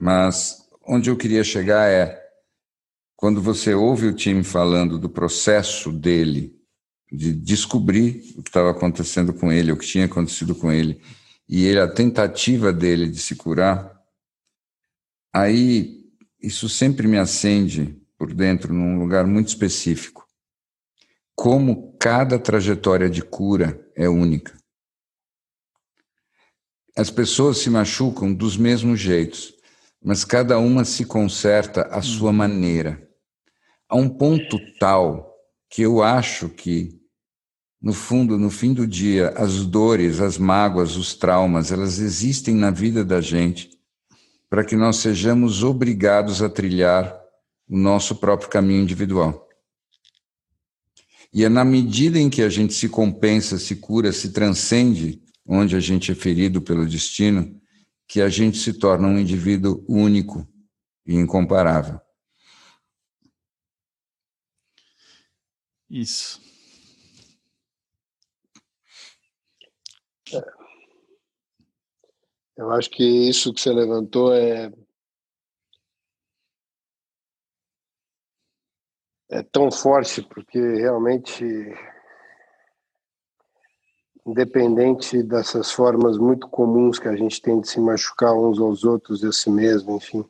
[0.00, 2.18] Mas onde eu queria chegar é
[3.14, 6.58] quando você ouve o time falando do processo dele
[7.12, 10.98] de descobrir o que estava acontecendo com ele, o que tinha acontecido com ele,
[11.46, 14.00] e ele, a tentativa dele de se curar,
[15.30, 16.06] aí
[16.40, 20.26] isso sempre me acende por dentro num lugar muito específico.
[21.34, 24.63] Como cada trajetória de cura é única.
[26.96, 29.52] As pessoas se machucam dos mesmos jeitos,
[30.02, 32.34] mas cada uma se conserta à sua hum.
[32.34, 33.02] maneira.
[33.88, 35.34] A um ponto tal
[35.68, 37.00] que eu acho que,
[37.82, 42.70] no fundo, no fim do dia, as dores, as mágoas, os traumas, elas existem na
[42.70, 43.70] vida da gente
[44.48, 47.12] para que nós sejamos obrigados a trilhar
[47.68, 49.48] o nosso próprio caminho individual.
[51.32, 55.76] E é na medida em que a gente se compensa, se cura, se transcende onde
[55.76, 57.60] a gente é ferido pelo destino,
[58.06, 60.46] que a gente se torna um indivíduo único
[61.06, 62.00] e incomparável.
[65.90, 66.40] Isso.
[70.32, 70.64] É.
[72.56, 74.72] Eu acho que isso que você levantou é
[79.30, 81.44] é tão forte porque realmente
[84.26, 89.22] independente dessas formas muito comuns que a gente tem de se machucar uns aos outros
[89.22, 90.24] e a si mesmo, enfim.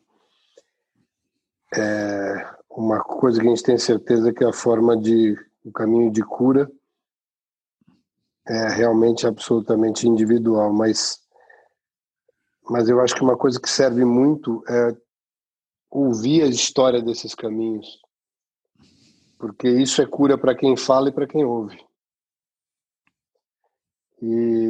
[1.75, 6.11] É uma coisa que a gente tem certeza que é a forma de o caminho
[6.11, 6.71] de cura
[8.47, 11.23] é realmente absolutamente individual, mas
[12.69, 14.97] mas eu acho que uma coisa que serve muito é
[15.91, 18.01] ouvir a história desses caminhos,
[19.39, 21.79] porque isso é cura para quem fala e para quem ouve.
[24.25, 24.65] E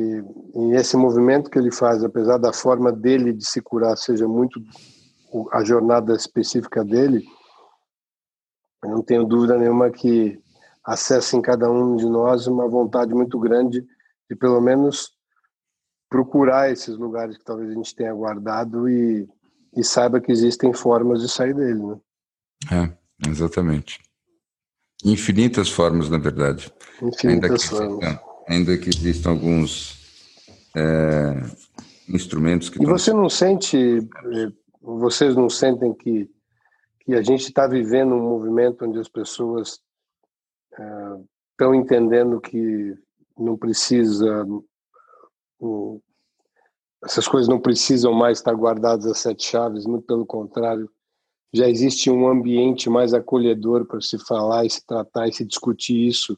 [0.54, 4.62] e esse movimento que ele faz, apesar da forma dele de se curar seja muito
[5.52, 7.24] a jornada específica dele,
[8.84, 10.40] eu não tenho dúvida nenhuma que
[10.84, 13.84] acessa em cada um de nós uma vontade muito grande
[14.30, 15.12] de pelo menos
[16.08, 19.28] procurar esses lugares que talvez a gente tenha guardado e,
[19.76, 21.98] e saiba que existem formas de sair dele, né?
[22.70, 24.00] É, exatamente.
[25.04, 26.72] Infinitas formas, na verdade.
[27.02, 28.04] Infinitas ainda que formas.
[28.04, 29.98] Existam, ainda que existam alguns
[30.76, 31.34] é,
[32.08, 32.82] instrumentos que...
[32.82, 36.30] E você não sente, eh, vocês não sentem que,
[37.00, 39.80] que a gente está vivendo um movimento onde as pessoas
[41.52, 42.94] estão uh, entendendo que
[43.38, 44.44] não precisa
[45.60, 46.00] um,
[47.04, 50.90] essas coisas não precisam mais estar guardadas a sete chaves, muito pelo contrário,
[51.52, 56.08] já existe um ambiente mais acolhedor para se falar e se tratar e se discutir
[56.08, 56.36] isso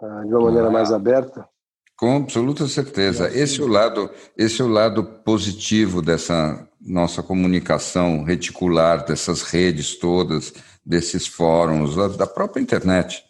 [0.00, 1.48] de uma maneira ah, mais aberta?
[1.96, 3.28] Com absoluta certeza.
[3.36, 9.98] Esse é o lado, esse é o lado positivo dessa nossa comunicação reticular, dessas redes
[9.98, 10.52] todas,
[10.84, 13.22] desses fóruns, da própria internet.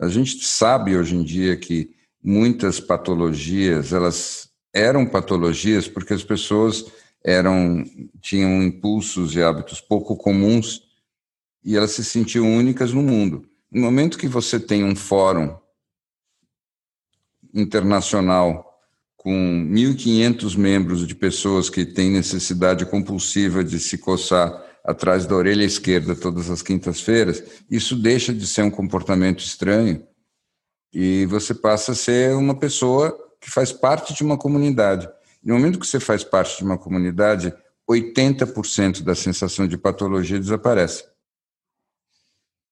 [0.00, 1.90] A gente sabe hoje em dia que
[2.22, 6.84] muitas patologias, elas eram patologias porque as pessoas
[7.24, 7.84] eram
[8.20, 10.82] tinham impulsos e hábitos pouco comuns
[11.64, 13.44] e elas se sentiam únicas no mundo.
[13.72, 15.56] No momento que você tem um fórum
[17.54, 18.64] internacional
[19.16, 25.64] com 1.500 membros de pessoas que têm necessidade compulsiva de se coçar atrás da orelha
[25.64, 30.06] esquerda todas as quintas-feiras, isso deixa de ser um comportamento estranho
[30.92, 35.08] e você passa a ser uma pessoa que faz parte de uma comunidade.
[35.44, 37.52] No momento que você faz parte de uma comunidade,
[37.88, 41.04] 80% da sensação de patologia desaparece.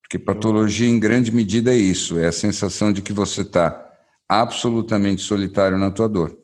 [0.02, 3.85] Porque patologia, em grande medida, é isso: é a sensação de que você está
[4.28, 6.36] absolutamente solitário na tua dor.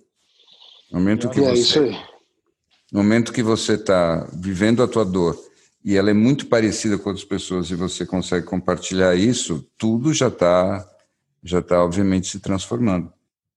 [0.90, 1.90] No momento que é você,
[2.92, 5.38] no momento que você está vivendo a tua dor
[5.84, 10.28] e ela é muito parecida com outras pessoas e você consegue compartilhar isso, tudo já
[10.28, 10.88] está
[11.42, 13.12] já está obviamente se transformando.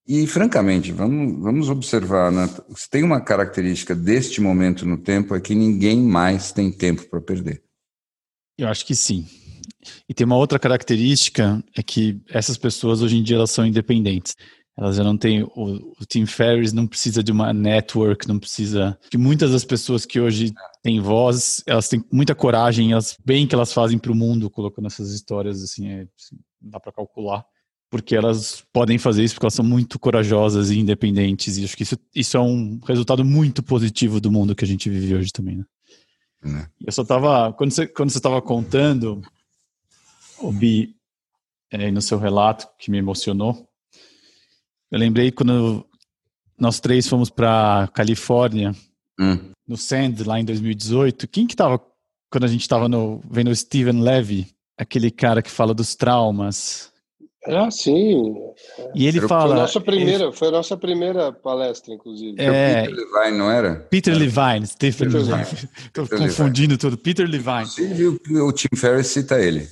[0.08, 2.48] E francamente, vamos, vamos observar, né?
[2.76, 7.22] se tem uma característica deste momento no tempo é que ninguém mais tem tempo para
[7.22, 7.64] perder.
[8.58, 9.28] Eu acho que sim.
[10.08, 14.36] E tem uma outra característica, é que essas pessoas hoje em dia elas são independentes.
[14.78, 18.98] Elas já não têm, o, o Tim Ferriss não precisa de uma network, não precisa,
[19.10, 23.56] que muitas das pessoas que hoje têm voz, elas têm muita coragem, elas bem que
[23.56, 27.46] elas fazem para o mundo, colocando essas histórias assim, é, assim dá para calcular
[27.90, 31.84] porque elas podem fazer isso porque elas são muito corajosas e independentes e acho que
[31.84, 35.58] isso, isso é um resultado muito positivo do mundo que a gente vive hoje também,
[35.58, 35.66] né?
[36.46, 36.68] É.
[36.86, 39.22] Eu só tava quando você quando você estava contando
[40.40, 40.96] o Bi,
[41.72, 43.68] é, no seu relato, que me emocionou,
[44.92, 45.86] eu lembrei quando
[46.58, 48.74] nós três fomos para Califórnia,
[49.20, 49.52] hum.
[49.68, 51.28] no Sand, lá em 2018.
[51.28, 51.82] Quem que tava,
[52.30, 52.88] quando a gente estava
[53.30, 56.94] vendo o Steven Levy, aquele cara que fala dos traumas?
[57.48, 58.34] Ah, sim.
[58.96, 59.50] E ele fala.
[59.50, 60.34] Foi a nossa primeira, ele...
[60.34, 62.42] foi a nossa primeira palestra, inclusive.
[62.42, 63.76] É, Peter Levine, não era?
[63.76, 64.24] Peter era.
[64.24, 65.70] Levine, Stephen Levine.
[65.86, 66.78] Estou confundindo Levine.
[66.78, 66.98] tudo.
[66.98, 67.64] Peter Levine.
[67.64, 69.68] Inclusive, o Tim Ferriss cita ele.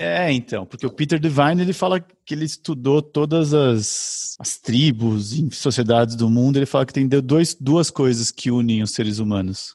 [0.00, 5.32] É, então, porque o Peter Devine ele fala que ele estudou todas as, as tribos
[5.32, 6.56] e sociedades do mundo.
[6.56, 9.74] Ele fala que tem dois, duas coisas que unem os seres humanos,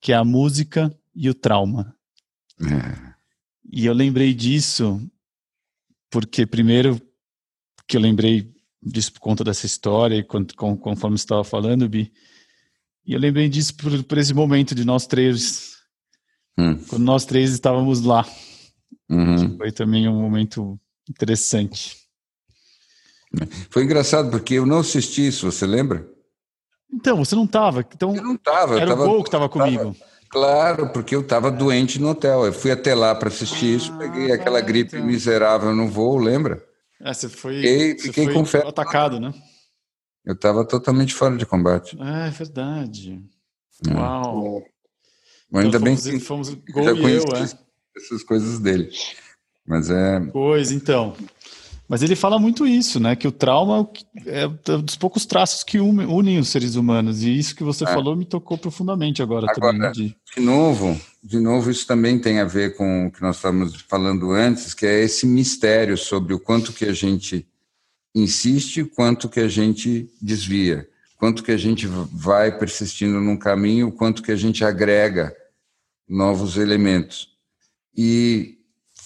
[0.00, 1.94] que é a música e o trauma.
[2.58, 3.14] É.
[3.70, 4.98] E eu lembrei disso
[6.10, 6.98] porque primeiro
[7.86, 8.50] que eu lembrei
[8.82, 12.10] disso por conta dessa história e conforme estava falando, Bi,
[13.04, 15.76] e eu lembrei disso por, por esse momento de nós três,
[16.56, 16.76] hum.
[16.88, 18.26] quando nós três estávamos lá
[19.08, 19.56] Uhum.
[19.56, 20.78] Foi também um momento
[21.08, 22.04] interessante.
[23.70, 26.08] Foi engraçado porque eu não assisti isso, você lembra?
[26.92, 27.80] Então, você não estava.
[27.80, 28.78] Então, eu não estava.
[28.78, 29.96] Era tava, o Gol que estava comigo.
[30.28, 32.46] claro, porque eu estava doente no hotel.
[32.46, 35.06] Eu fui até lá para assistir ah, isso, peguei aquela gripe então.
[35.06, 36.64] miserável no voo, lembra?
[37.00, 39.34] É, você foi, fiquei, você fiquei foi atacado, né?
[40.24, 41.96] Eu estava totalmente fora de combate.
[42.00, 43.20] Ah, é verdade.
[43.86, 43.92] É.
[43.92, 44.62] Uau.
[45.48, 47.63] Então, ainda bem que fomos gol e eu, é
[47.96, 48.90] essas coisas dele.
[49.66, 50.20] Mas é.
[50.32, 51.14] Pois, então.
[51.86, 53.14] Mas ele fala muito isso, né?
[53.14, 53.88] Que o trauma
[54.26, 57.22] é dos poucos traços que unem os seres humanos.
[57.22, 57.86] E isso que você é.
[57.86, 59.92] falou me tocou profundamente agora, agora também.
[59.92, 60.16] De...
[60.34, 64.32] de novo, de novo, isso também tem a ver com o que nós estávamos falando
[64.32, 67.46] antes, que é esse mistério sobre o quanto que a gente
[68.14, 70.88] insiste, quanto que a gente desvia,
[71.18, 75.36] quanto que a gente vai persistindo num caminho, quanto que a gente agrega
[76.08, 77.33] novos elementos.
[77.96, 78.58] E,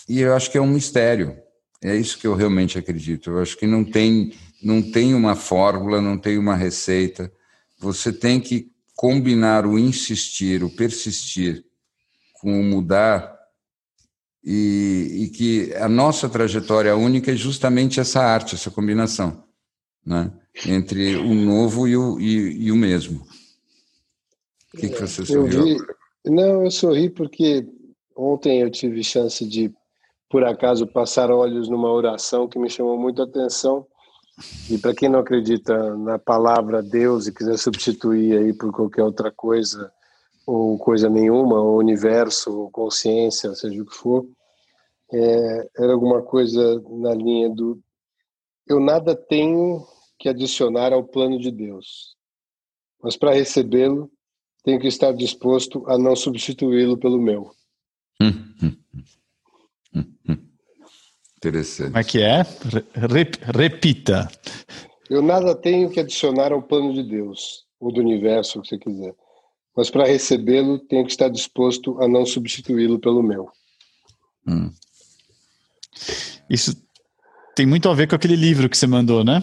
[0.09, 1.37] e eu acho que é um mistério.
[1.83, 3.31] É isso que eu realmente acredito.
[3.31, 4.33] Eu acho que não tem,
[4.63, 7.33] não tem uma fórmula, não tem uma receita.
[7.79, 11.65] Você tem que combinar o insistir, o persistir
[12.41, 13.39] com o mudar
[14.43, 19.45] e, e, que a nossa trajetória única é justamente essa arte, essa combinação,
[20.05, 20.33] né?
[20.67, 23.27] entre o novo e o, e, e o mesmo.
[24.75, 25.65] O que, que você sorriu?
[25.65, 25.77] Vi,
[26.25, 27.67] não, eu sorri porque
[28.19, 29.73] ontem eu tive chance de,
[30.29, 33.87] por acaso, passar olhos numa oração que me chamou muito a atenção.
[34.71, 39.31] E para quem não acredita na palavra Deus e quiser substituir aí por qualquer outra
[39.31, 39.93] coisa,
[40.47, 44.27] ou coisa nenhuma, ou universo, ou consciência, seja o que for,
[45.13, 47.81] é, era alguma coisa na linha do
[48.69, 49.87] eu nada tenho
[50.19, 52.15] que adicionar ao plano de Deus,
[53.03, 54.11] mas para recebê-lo
[54.63, 57.51] tenho que estar disposto a não substituí-lo pelo meu.
[61.39, 61.87] Interessante.
[61.87, 62.43] Como é que é?
[62.95, 64.29] Rep, repita.
[65.09, 68.79] Eu nada tenho que adicionar ao plano de Deus, ou do universo, o que você
[68.79, 69.15] quiser.
[69.77, 73.49] Mas para recebê-lo, tenho que estar disposto a não substituí-lo pelo meu.
[74.47, 74.73] Hum.
[76.51, 76.75] Isso
[77.55, 79.43] tem muito a ver com aquele livro que você mandou, né?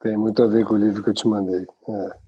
[0.00, 1.66] Tem muito a ver com o livro que eu te mandei.
[1.88, 2.21] É.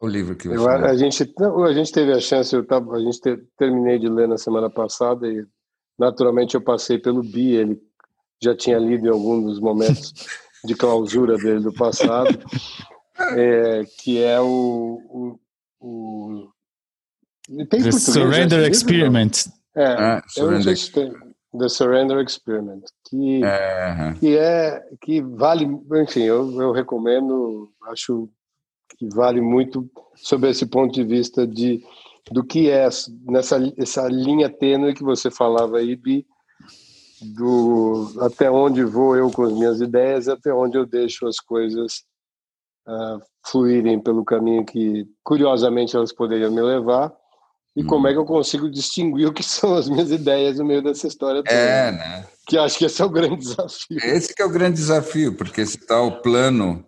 [0.00, 1.34] O livro que você eu, a gente
[1.68, 4.70] A gente teve a chance, eu tava, a gente te, terminei de ler na semana
[4.70, 5.44] passada e
[5.98, 7.78] naturalmente eu passei pelo Bi, ele
[8.42, 10.14] já tinha lido em algum dos momentos
[10.64, 12.38] de clausura dele do passado,
[13.36, 15.38] é, que é o,
[15.78, 16.52] o, o
[17.68, 19.48] The Surrender Experiment.
[19.76, 20.76] É, ah, surrender.
[21.58, 24.14] The Surrender Experiment, que, é.
[24.18, 25.66] que é que vale,
[26.02, 28.30] enfim, eu, eu recomendo, acho
[28.98, 31.82] que vale muito sob esse ponto de vista de
[32.30, 32.88] do que é
[33.24, 36.26] nessa essa linha tênue que você falava aí, Bi,
[37.34, 42.04] do até onde vou eu com as minhas ideias, até onde eu deixo as coisas
[42.86, 47.12] uh, fluírem pelo caminho que curiosamente elas poderiam me levar
[47.76, 50.82] e como é que eu consigo distinguir o que são as minhas ideias no meio
[50.82, 51.54] dessa história toda?
[51.54, 52.26] É, né?
[52.46, 53.98] Que acho que esse é o grande desafio.
[54.02, 56.84] Esse que é o grande desafio, porque esse tal plano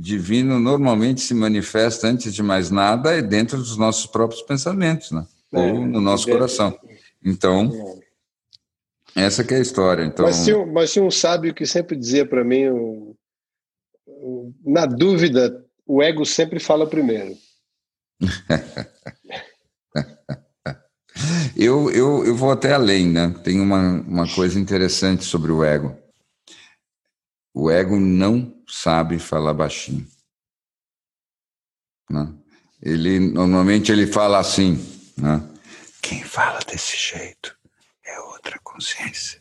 [0.00, 5.26] divino normalmente se manifesta, antes de mais nada, é dentro dos nossos próprios pensamentos, né?
[5.52, 6.78] É, Ou no nosso é, coração.
[7.24, 8.00] Então,
[9.16, 9.24] é.
[9.24, 10.04] essa que é a história.
[10.04, 10.24] Então...
[10.24, 13.14] Mas, tinha, mas tinha um sábio que sempre dizia para mim, um,
[14.06, 17.36] um, na dúvida, o ego sempre fala primeiro.
[21.56, 23.34] Eu, eu, eu vou até além, né?
[23.42, 25.96] Tem uma, uma coisa interessante sobre o ego.
[27.52, 30.06] O ego não sabe falar baixinho.
[32.10, 32.32] Né?
[32.82, 34.78] Ele normalmente ele fala assim,
[35.16, 35.42] né?
[36.00, 37.56] Quem fala desse jeito
[38.04, 39.40] é outra consciência.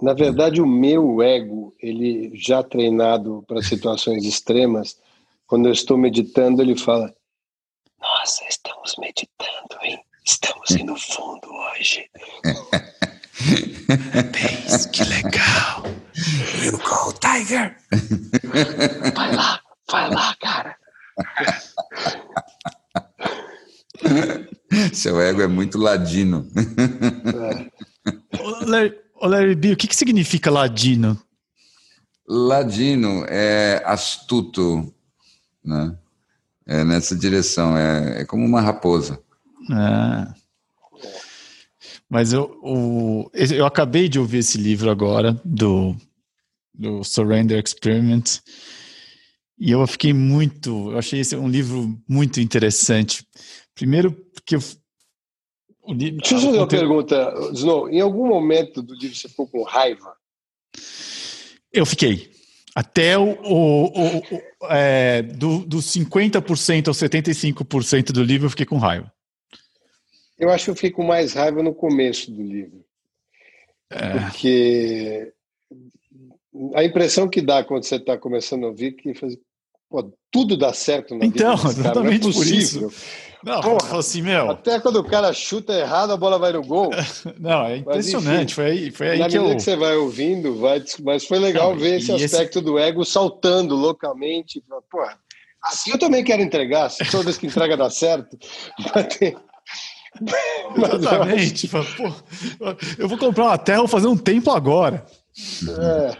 [0.00, 4.98] Na verdade, o meu ego, ele já treinado para situações extremas,
[5.46, 7.14] quando eu estou meditando, ele fala:
[8.00, 10.00] Nossa, estamos meditando, hein?
[10.24, 12.08] Estamos aí no fundo hoje.
[14.12, 15.82] Parabéns, que legal.
[16.64, 17.76] You go, Tiger.
[19.14, 19.60] Vai lá,
[19.90, 20.76] vai lá, cara.
[24.92, 26.48] Seu ego é muito ladino.
[26.56, 27.70] É.
[28.66, 31.20] Larry, Larry B, o que, que significa ladino?
[32.26, 34.92] Ladino é astuto,
[35.64, 35.96] né?
[36.66, 39.20] É nessa direção, é, é como uma raposa.
[39.70, 40.42] É.
[42.08, 45.96] Mas eu, o, eu acabei de ouvir esse livro agora, do,
[46.74, 48.40] do Surrender Experiment,
[49.58, 50.90] e eu fiquei muito.
[50.90, 53.24] Eu achei esse um livro muito interessante.
[53.74, 54.60] Primeiro, porque eu,
[55.84, 57.88] o livro, Deixa eu fazer uma pergunta, Snow.
[57.88, 60.16] Em algum momento do livro você ficou com raiva?
[61.72, 62.32] Eu fiquei.
[62.74, 64.22] Até o, o, o,
[64.70, 69.12] é, do, dos 50% ao 75% do livro eu fiquei com raiva.
[70.36, 72.84] Eu acho que eu fiquei com mais raiva no começo do livro.
[73.90, 74.18] É.
[74.18, 75.32] Porque
[76.74, 79.36] a impressão que dá quando você está começando a ouvir que faz,
[79.88, 81.70] pô, tudo dá certo na então, vida.
[81.70, 82.92] Então, exatamente é por isso.
[83.44, 84.50] Não, Porra, assim, meu.
[84.50, 86.90] Até quando o cara chuta errado, a bola vai no gol.
[87.40, 88.30] Não, é impressionante.
[88.30, 89.56] Mas, enfim, foi aí, foi aí na que medida eu...
[89.56, 92.64] que você vai ouvindo, vai, mas foi legal Não, ver esse aspecto esse...
[92.64, 94.62] do ego saltando loucamente.
[94.88, 95.18] Porra,
[95.60, 96.88] assim eu também quero entregar.
[96.88, 98.38] Se toda vez que entrega dá certo.
[100.76, 101.68] Mas Exatamente.
[101.68, 101.78] Pô,
[102.98, 105.04] eu vou comprar uma terra, vou fazer um templo agora.
[105.80, 106.16] É,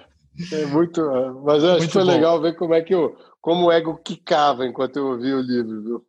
[0.52, 1.00] é muito.
[1.44, 2.10] Mas eu acho muito que foi bom.
[2.10, 5.82] legal ver como é que o, como o ego quicava enquanto eu ouvi o livro,
[5.82, 6.06] viu?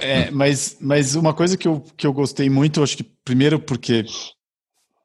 [0.00, 4.04] É, mas, mas uma coisa que eu, que eu gostei muito, acho que primeiro porque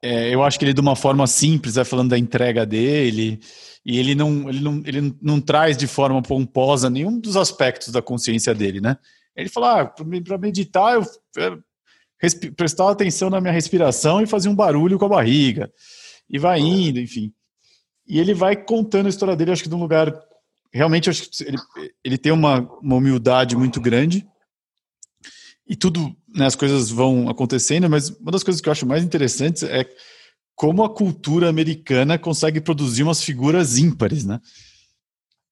[0.02, 3.40] é, eu acho que ele, de uma forma simples, vai falando da entrega dele,
[3.84, 8.04] e ele não, ele não, ele não traz de forma pomposa nenhum dos aspectos da
[8.04, 8.98] consciência dele, né?
[9.36, 11.04] Ele fala, ah, para meditar, eu,
[11.38, 11.64] eu
[12.56, 15.72] prestar atenção na minha respiração e fazer um barulho com a barriga.
[16.30, 17.34] E vai indo, enfim.
[18.08, 20.14] E ele vai contando a história dele, acho que de um lugar.
[20.74, 21.58] Realmente, acho que ele,
[22.04, 24.28] ele tem uma, uma humildade muito grande.
[25.68, 29.04] E tudo, né, as coisas vão acontecendo, mas uma das coisas que eu acho mais
[29.04, 29.86] interessantes é
[30.56, 34.40] como a cultura americana consegue produzir umas figuras ímpares, né?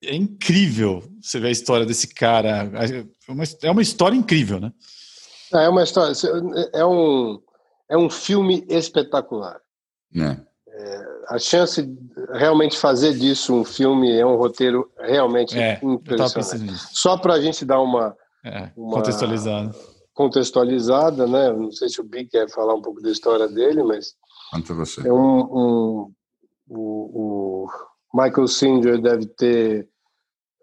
[0.03, 2.69] É incrível você ver a história desse cara.
[3.27, 4.71] É uma, é uma história incrível, né?
[5.53, 6.13] É uma história.
[6.73, 7.41] É um,
[7.89, 9.59] é um filme espetacular.
[10.15, 10.37] É.
[10.67, 11.97] É, a chance de
[12.33, 16.73] realmente fazer disso um filme é um roteiro realmente é, impressionante.
[16.91, 19.75] Só para a gente dar uma, é, uma contextualizada.
[20.13, 21.51] contextualizada, né?
[21.53, 24.15] Não sei se o Big quer falar um pouco da história dele, mas
[24.53, 25.07] Quanto você?
[25.07, 26.11] É um, um
[26.69, 27.67] o, o,
[28.13, 29.89] Michael Singer deve ter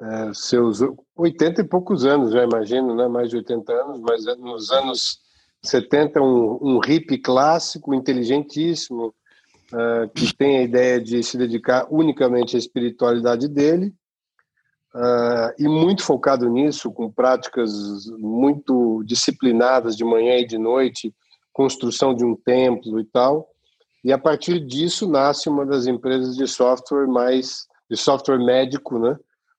[0.00, 0.78] é, seus
[1.16, 3.08] 80 e poucos anos, já imagino, né?
[3.08, 5.18] mais de 80 anos, mas nos anos
[5.64, 9.12] 70 um, um hippie clássico, inteligentíssimo,
[9.72, 13.94] uh, que tem a ideia de se dedicar unicamente à espiritualidade dele,
[14.94, 17.72] uh, e muito focado nisso, com práticas
[18.18, 21.14] muito disciplinadas de manhã e de noite,
[21.52, 23.48] construção de um templo e tal.
[24.02, 29.18] E a partir disso nasce uma das empresas de software mais de software médico, né,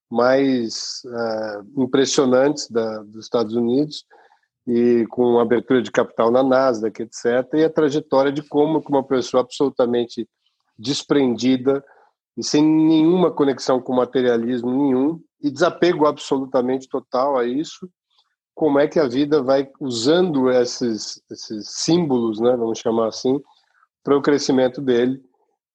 [0.09, 4.05] mais uh, impressionantes da, dos Estados Unidos
[4.67, 7.25] e com abertura de capital na Nasdaq, etc.
[7.55, 10.27] E a trajetória de como uma pessoa absolutamente
[10.77, 11.83] desprendida
[12.37, 17.89] e sem nenhuma conexão com materialismo nenhum e desapego absolutamente total a isso,
[18.53, 23.41] como é que a vida vai usando esses, esses símbolos, né, vamos chamar assim,
[24.03, 25.21] para o crescimento dele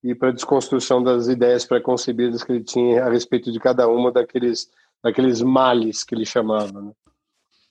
[0.03, 4.13] e para a desconstrução das ideias preconcebidas que ele tinha a respeito de cada uma
[4.13, 4.71] daqueles,
[5.03, 6.81] daqueles males que ele chamava.
[6.81, 6.93] Né?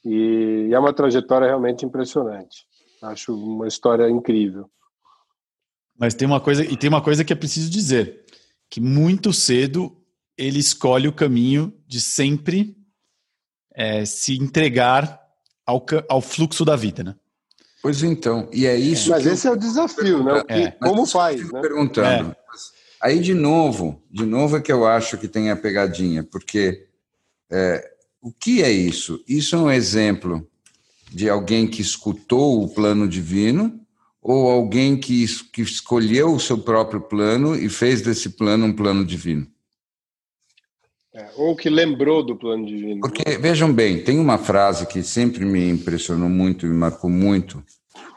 [0.05, 2.65] E é uma trajetória realmente impressionante.
[3.01, 4.69] Acho uma história incrível.
[5.97, 8.23] Mas tem uma coisa, e tem uma coisa que é preciso dizer,
[8.69, 9.95] que muito cedo
[10.37, 12.77] ele escolhe o caminho de sempre
[13.73, 15.21] é, se entregar
[15.65, 17.15] ao, ao fluxo da vida, né?
[17.81, 19.11] Pois então, e é isso.
[19.11, 19.53] Mas esse eu...
[19.53, 20.43] é o desafio, né?
[20.47, 20.71] É.
[20.71, 21.51] Como faz?
[21.51, 21.61] Né?
[21.61, 22.31] Perguntando.
[22.31, 22.35] É.
[23.01, 26.87] Aí de novo, de novo é que eu acho que tem a pegadinha, porque
[27.51, 27.94] é,
[28.25, 29.23] o que é isso?
[29.27, 30.47] Isso é um exemplo
[31.11, 33.79] de alguém que escutou o plano divino
[34.19, 35.23] ou alguém que,
[35.53, 39.45] que escolheu o seu próprio plano e fez desse plano um plano divino?
[41.13, 42.99] É, ou que lembrou do plano divino.
[43.01, 47.63] Porque, vejam bem, tem uma frase que sempre me impressionou muito, me marcou muito,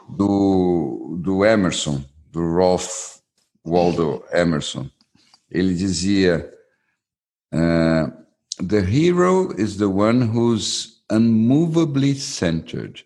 [0.09, 3.19] do, do Emerson, do Ralph
[3.63, 4.89] Waldo Emerson.
[5.51, 6.51] Ele dizia:
[7.53, 8.19] uh,
[8.61, 13.05] The hero is the one who's unmovably centered.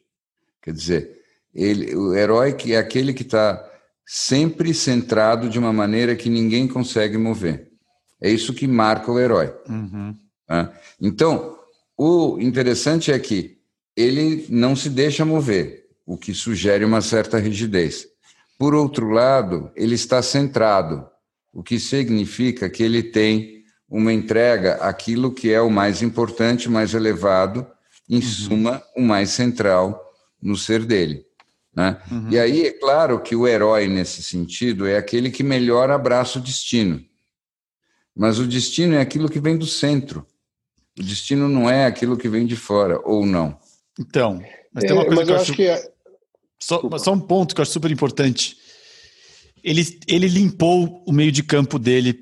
[0.62, 1.22] Quer dizer,
[1.54, 3.64] ele, o herói que é aquele que está
[4.06, 7.72] sempre centrado de uma maneira que ninguém consegue mover.
[8.20, 9.54] É isso que marca o herói.
[9.70, 10.16] Uhum.
[11.00, 11.58] Então,
[11.98, 13.58] o interessante é que
[13.96, 18.08] ele não se deixa mover, o que sugere uma certa rigidez.
[18.58, 21.06] Por outro lado, ele está centrado,
[21.52, 23.53] o que significa que ele tem
[23.94, 27.66] uma entrega àquilo que é o mais importante, o mais elevado,
[28.10, 28.22] em uhum.
[28.24, 30.04] suma, o mais central
[30.42, 31.24] no ser dele.
[31.76, 32.02] Né?
[32.12, 32.32] Uhum.
[32.32, 36.42] E aí, é claro que o herói, nesse sentido, é aquele que melhor abraça o
[36.42, 37.00] destino.
[38.16, 40.26] Mas o destino é aquilo que vem do centro.
[41.00, 43.60] O destino não é aquilo que vem de fora, ou não.
[44.00, 44.42] Então,
[44.74, 45.54] mas tem uma é, coisa é, que eu acho.
[45.54, 45.92] Que é...
[46.60, 48.58] só, só um ponto que eu acho super importante.
[49.64, 52.20] Ele, ele limpou o meio de campo dele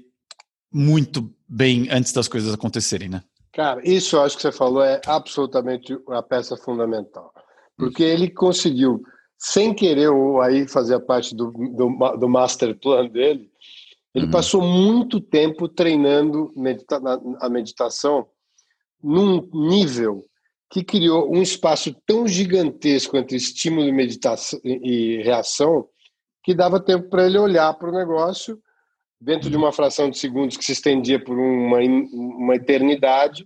[0.72, 3.22] muito bem antes das coisas acontecerem, né?
[3.52, 7.34] Cara, isso eu acho que você falou é absolutamente a peça fundamental.
[7.78, 9.02] Porque ele conseguiu,
[9.38, 13.52] sem querer ou aí fazer parte do, do, do master plan dele,
[14.16, 14.32] ele uhum.
[14.32, 17.02] passou muito tempo treinando medita
[17.40, 18.28] a meditação
[19.04, 20.24] num nível
[20.70, 25.88] que criou um espaço tão gigantesco entre estímulo e meditação e reação
[26.44, 28.58] que dava tempo para ele olhar para o negócio
[29.22, 33.46] dentro de uma fração de segundos que se estendia por uma, uma eternidade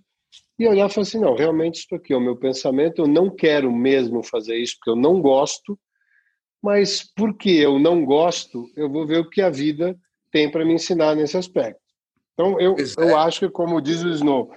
[0.57, 3.29] e olhar e falar assim, não, realmente isso aqui é o meu pensamento, eu não
[3.29, 5.77] quero mesmo fazer isso porque eu não gosto,
[6.63, 9.95] mas porque eu não gosto, eu vou ver o que a vida
[10.31, 11.81] tem para me ensinar nesse aspecto.
[12.33, 13.13] Então, eu, eu é.
[13.13, 14.51] acho que, como diz o Snow,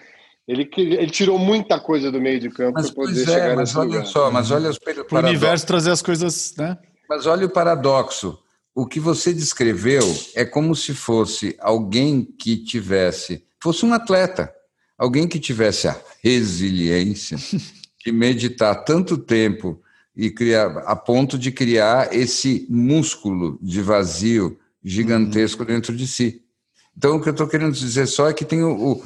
[0.47, 3.89] ele, ele tirou muita coisa do meio de campo para poder é, chegar mas olha
[3.89, 4.07] lugar.
[4.07, 6.79] só, mas olha o universo trazer as coisas, né?
[7.09, 8.39] Mas olha o paradoxo.
[8.79, 10.05] O que você descreveu
[10.37, 14.55] é como se fosse alguém que tivesse, fosse um atleta,
[14.97, 17.37] alguém que tivesse a resiliência
[18.07, 19.83] de meditar tanto tempo
[20.15, 25.67] e criar a ponto de criar esse músculo de vazio gigantesco uhum.
[25.67, 26.45] dentro de si.
[26.97, 29.03] Então, o que eu estou querendo dizer só é que tem o, o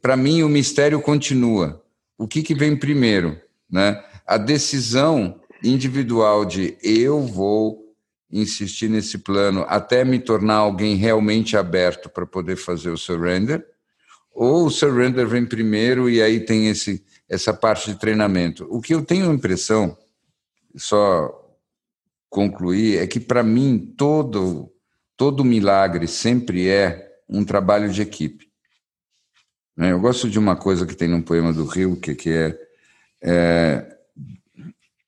[0.00, 1.82] para mim o mistério continua.
[2.16, 3.36] O que, que vem primeiro,
[3.68, 4.00] né?
[4.24, 7.85] A decisão individual de eu vou
[8.30, 13.64] insistir nesse plano até me tornar alguém realmente aberto para poder fazer o surrender,
[14.32, 18.66] ou o surrender vem primeiro e aí tem esse, essa parte de treinamento.
[18.68, 19.96] O que eu tenho a impressão,
[20.76, 21.42] só
[22.28, 24.70] concluir, é que para mim todo,
[25.16, 28.46] todo milagre sempre é um trabalho de equipe.
[29.76, 29.92] Né?
[29.92, 32.58] Eu gosto de uma coisa que tem num poema do Rio, que, que é,
[33.22, 33.98] é,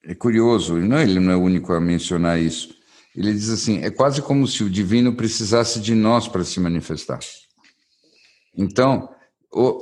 [0.04, 2.77] é curioso, não, ele não é o único a mencionar isso,
[3.18, 7.18] ele diz assim: é quase como se o divino precisasse de nós para se manifestar.
[8.56, 9.08] Então,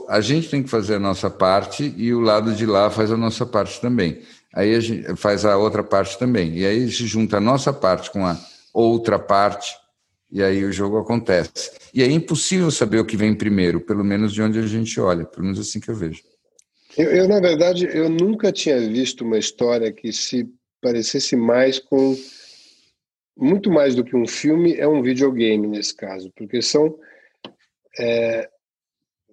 [0.09, 3.17] a gente tem que fazer a nossa parte e o lado de lá faz a
[3.17, 4.23] nossa parte também.
[4.55, 6.57] Aí a gente faz a outra parte também.
[6.57, 8.39] E aí se junta a nossa parte com a
[8.73, 9.75] outra parte
[10.31, 11.73] e aí o jogo acontece.
[11.93, 15.25] E é impossível saber o que vem primeiro, pelo menos de onde a gente olha,
[15.25, 16.23] pelo menos assim que eu vejo.
[16.97, 20.49] Eu, eu na verdade, eu nunca tinha visto uma história que se
[20.81, 22.17] parecesse mais com
[23.37, 26.99] muito mais do que um filme, é um videogame nesse caso, porque são
[27.99, 28.49] é,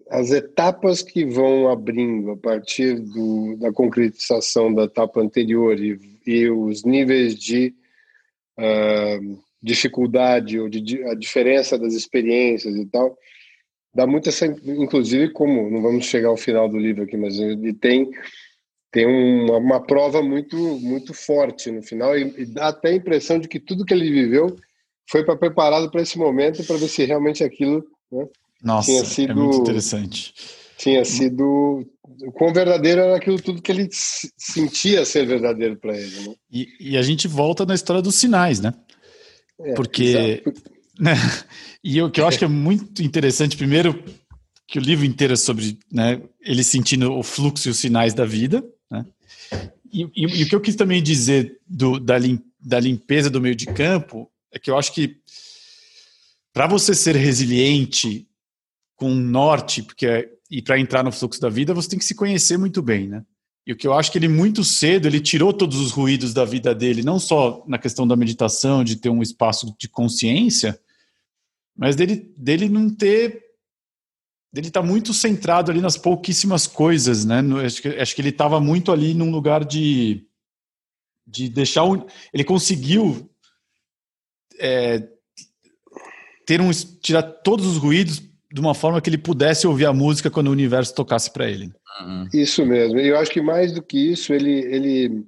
[0.09, 6.49] as etapas que vão abrindo a partir do, da concretização da etapa anterior e, e
[6.49, 7.73] os níveis de
[8.59, 13.17] uh, dificuldade ou de, a diferença das experiências e tal,
[13.95, 17.73] dá muito essa, inclusive como, não vamos chegar ao final do livro aqui, mas ele
[17.73, 18.11] tem
[18.93, 23.39] tem uma, uma, prova muito muito forte no final e, e, dá até a impressão
[23.39, 24.55] de que tudo que ele viveu
[25.09, 28.27] foi para preparado para esse momento para ver se realmente aquilo né,
[28.63, 30.33] Nossa, tinha sido é muito interessante
[30.77, 31.83] tinha sido
[32.21, 36.35] o quão verdadeiro era aquilo tudo que ele sentia ser verdadeiro para ele né?
[36.51, 38.75] e, e, a gente volta na história dos sinais né
[39.59, 40.43] é, porque
[40.99, 41.15] né,
[41.83, 44.03] e o que eu acho que é muito interessante primeiro
[44.67, 48.25] que o livro inteiro é sobre né, ele sentindo o fluxo e os sinais da
[48.25, 48.63] vida?
[49.91, 53.41] E, e, e, o que eu quis também dizer do, da, lim, da limpeza do
[53.41, 55.17] meio de campo é que eu acho que
[56.51, 58.27] para você ser resiliente
[58.95, 62.13] com norte, porque é, e para entrar no fluxo da vida, você tem que se
[62.13, 63.25] conhecer muito bem, né?
[63.65, 66.43] E o que eu acho que ele muito cedo ele tirou todos os ruídos da
[66.43, 70.77] vida dele, não só na questão da meditação, de ter um espaço de consciência,
[71.75, 73.41] mas dele, dele não ter
[74.55, 77.41] ele está muito centrado ali nas pouquíssimas coisas, né?
[77.41, 80.25] No, acho, que, acho que ele estava muito ali num lugar de,
[81.25, 81.83] de deixar.
[82.31, 83.29] Ele conseguiu
[84.59, 85.07] é,
[86.45, 88.21] ter um, tirar todos os ruídos
[88.51, 91.71] de uma forma que ele pudesse ouvir a música quando o universo tocasse para ele.
[92.01, 92.27] Uhum.
[92.31, 92.99] Isso mesmo.
[92.99, 95.25] Eu acho que mais do que isso, ele, ele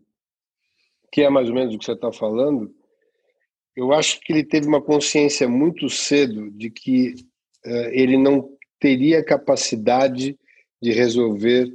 [1.11, 2.71] que é mais ou menos o que você está falando,
[3.75, 7.15] eu acho que ele teve uma consciência muito cedo de que
[7.65, 8.54] uh, ele não
[8.85, 10.37] teria capacidade
[10.79, 11.73] de resolver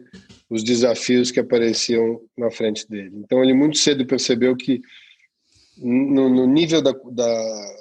[0.48, 3.10] os desafios que apareciam na frente dele.
[3.16, 4.80] Então ele muito cedo percebeu que
[5.76, 7.74] no, no nível da, da,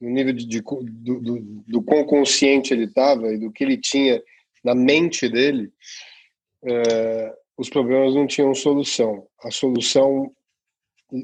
[0.00, 3.76] no nível de, de do, do, do quão consciente ele estava e do que ele
[3.76, 4.22] tinha
[4.64, 5.70] na mente dele,
[6.64, 9.26] é, os problemas não tinham solução.
[9.44, 10.32] A solução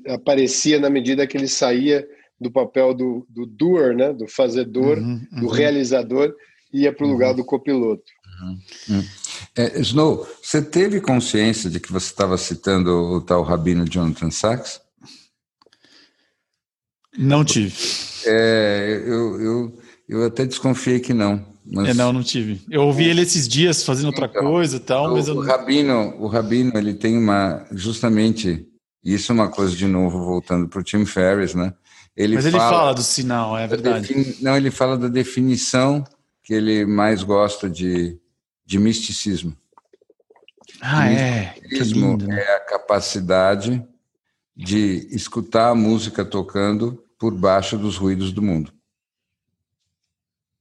[0.08, 2.06] aparecia na medida que ele saía
[2.38, 5.40] do papel do, do doer, né, do fazedor, uhum, uhum.
[5.40, 6.36] do realizador
[6.72, 7.36] ia para o lugar uhum.
[7.36, 8.04] do copiloto.
[8.42, 9.04] Uhum.
[9.56, 14.80] É, Snow, você teve consciência de que você estava citando o tal rabino Jonathan Sachs?
[17.16, 17.74] Não tive.
[18.26, 19.78] É, eu, eu,
[20.08, 21.44] eu até desconfiei que não.
[21.64, 21.88] Mas...
[21.88, 22.60] É, não, não tive.
[22.70, 25.36] Eu ouvi ele esses dias fazendo outra então, coisa e tal, o, mas eu...
[25.36, 28.68] o rabino, o rabino, ele tem uma justamente
[29.02, 31.72] isso é uma coisa de novo voltando para o Tim Ferriss, né?
[32.16, 34.08] Ele mas ele fala, fala do sinal, é verdade.
[34.08, 34.36] Defini...
[34.42, 36.02] Não, ele fala da definição
[36.46, 38.16] que ele mais gosta de,
[38.64, 39.54] de misticismo.
[40.80, 41.56] Ah, é.
[41.60, 42.40] Misticismo lindo, né?
[42.40, 43.84] é a capacidade
[44.56, 48.72] de escutar a música tocando por baixo dos ruídos do mundo.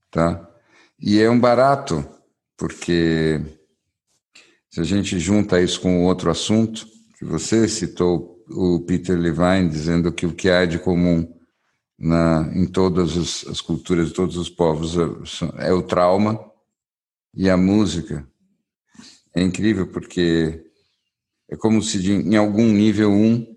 [0.10, 0.50] Tá?
[1.00, 2.04] E é um barato,
[2.58, 3.40] porque
[4.72, 6.88] se a gente junta isso com outro assunto,
[7.20, 11.32] que você citou o Peter Levine dizendo que o que há de comum
[11.98, 16.40] na, em todas as, as culturas todos os povos é, é o trauma
[17.34, 18.28] e a música.
[19.34, 20.66] É incrível porque
[21.50, 23.56] é como se de, em algum nível um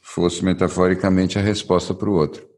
[0.00, 2.48] fosse metaforicamente a resposta para o outro.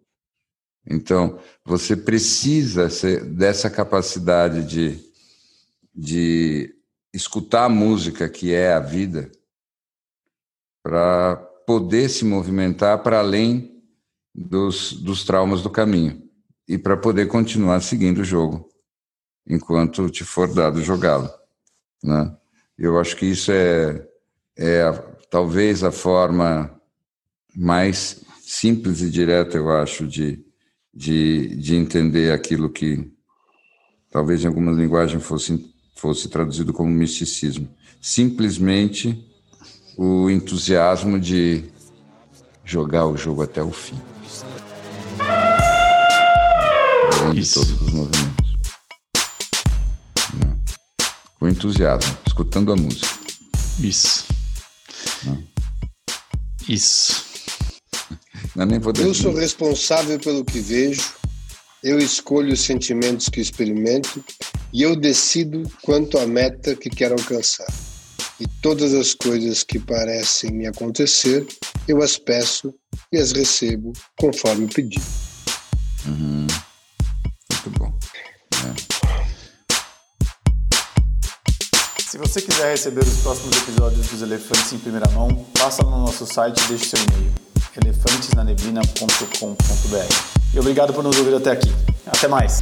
[0.89, 2.89] Então, você precisa
[3.25, 4.99] dessa capacidade de,
[5.95, 6.75] de
[7.13, 9.31] escutar a música que é a vida
[10.83, 13.72] para poder se movimentar para além
[14.35, 16.23] dos, dos traumas do caminho
[16.69, 18.69] e para poder continuar seguindo o jogo
[19.47, 21.31] enquanto te for dado jogá-lo.
[22.03, 22.35] Né?
[22.79, 24.07] Eu acho que isso é,
[24.57, 24.93] é a,
[25.31, 26.71] talvez a forma
[27.55, 30.45] mais simples e direta, eu acho, de,
[30.95, 33.11] de, de entender aquilo que
[34.11, 37.69] talvez em algumas linguagens fosse, fosse traduzido como misticismo.
[38.01, 39.27] Simplesmente
[39.97, 41.65] o entusiasmo de
[42.65, 44.01] jogar o jogo até o fim.
[47.23, 48.53] Além de todos os movimentos.
[51.39, 53.09] Com entusiasmo, escutando a música.
[53.81, 54.25] Isso.
[55.25, 55.43] Não.
[56.69, 57.25] Isso.
[58.55, 61.15] Não, nem vou eu sou responsável pelo que vejo,
[61.83, 64.23] eu escolho os sentimentos que experimento
[64.73, 67.73] e eu decido quanto à meta que quero alcançar.
[68.39, 71.47] E todas as coisas que parecem me acontecer,
[71.89, 72.75] eu as peço
[73.13, 75.01] e as recebo conforme pedi.
[76.07, 76.47] Uhum.
[82.23, 85.29] Você quiser receber os próximos episódios dos Elefantes em primeira mão,
[85.59, 87.31] passa no nosso site e deixe seu e-mail
[87.83, 90.55] elefantesnaneblina.com.br.
[90.55, 91.73] E obrigado por nos ouvir até aqui.
[92.07, 92.61] Até mais!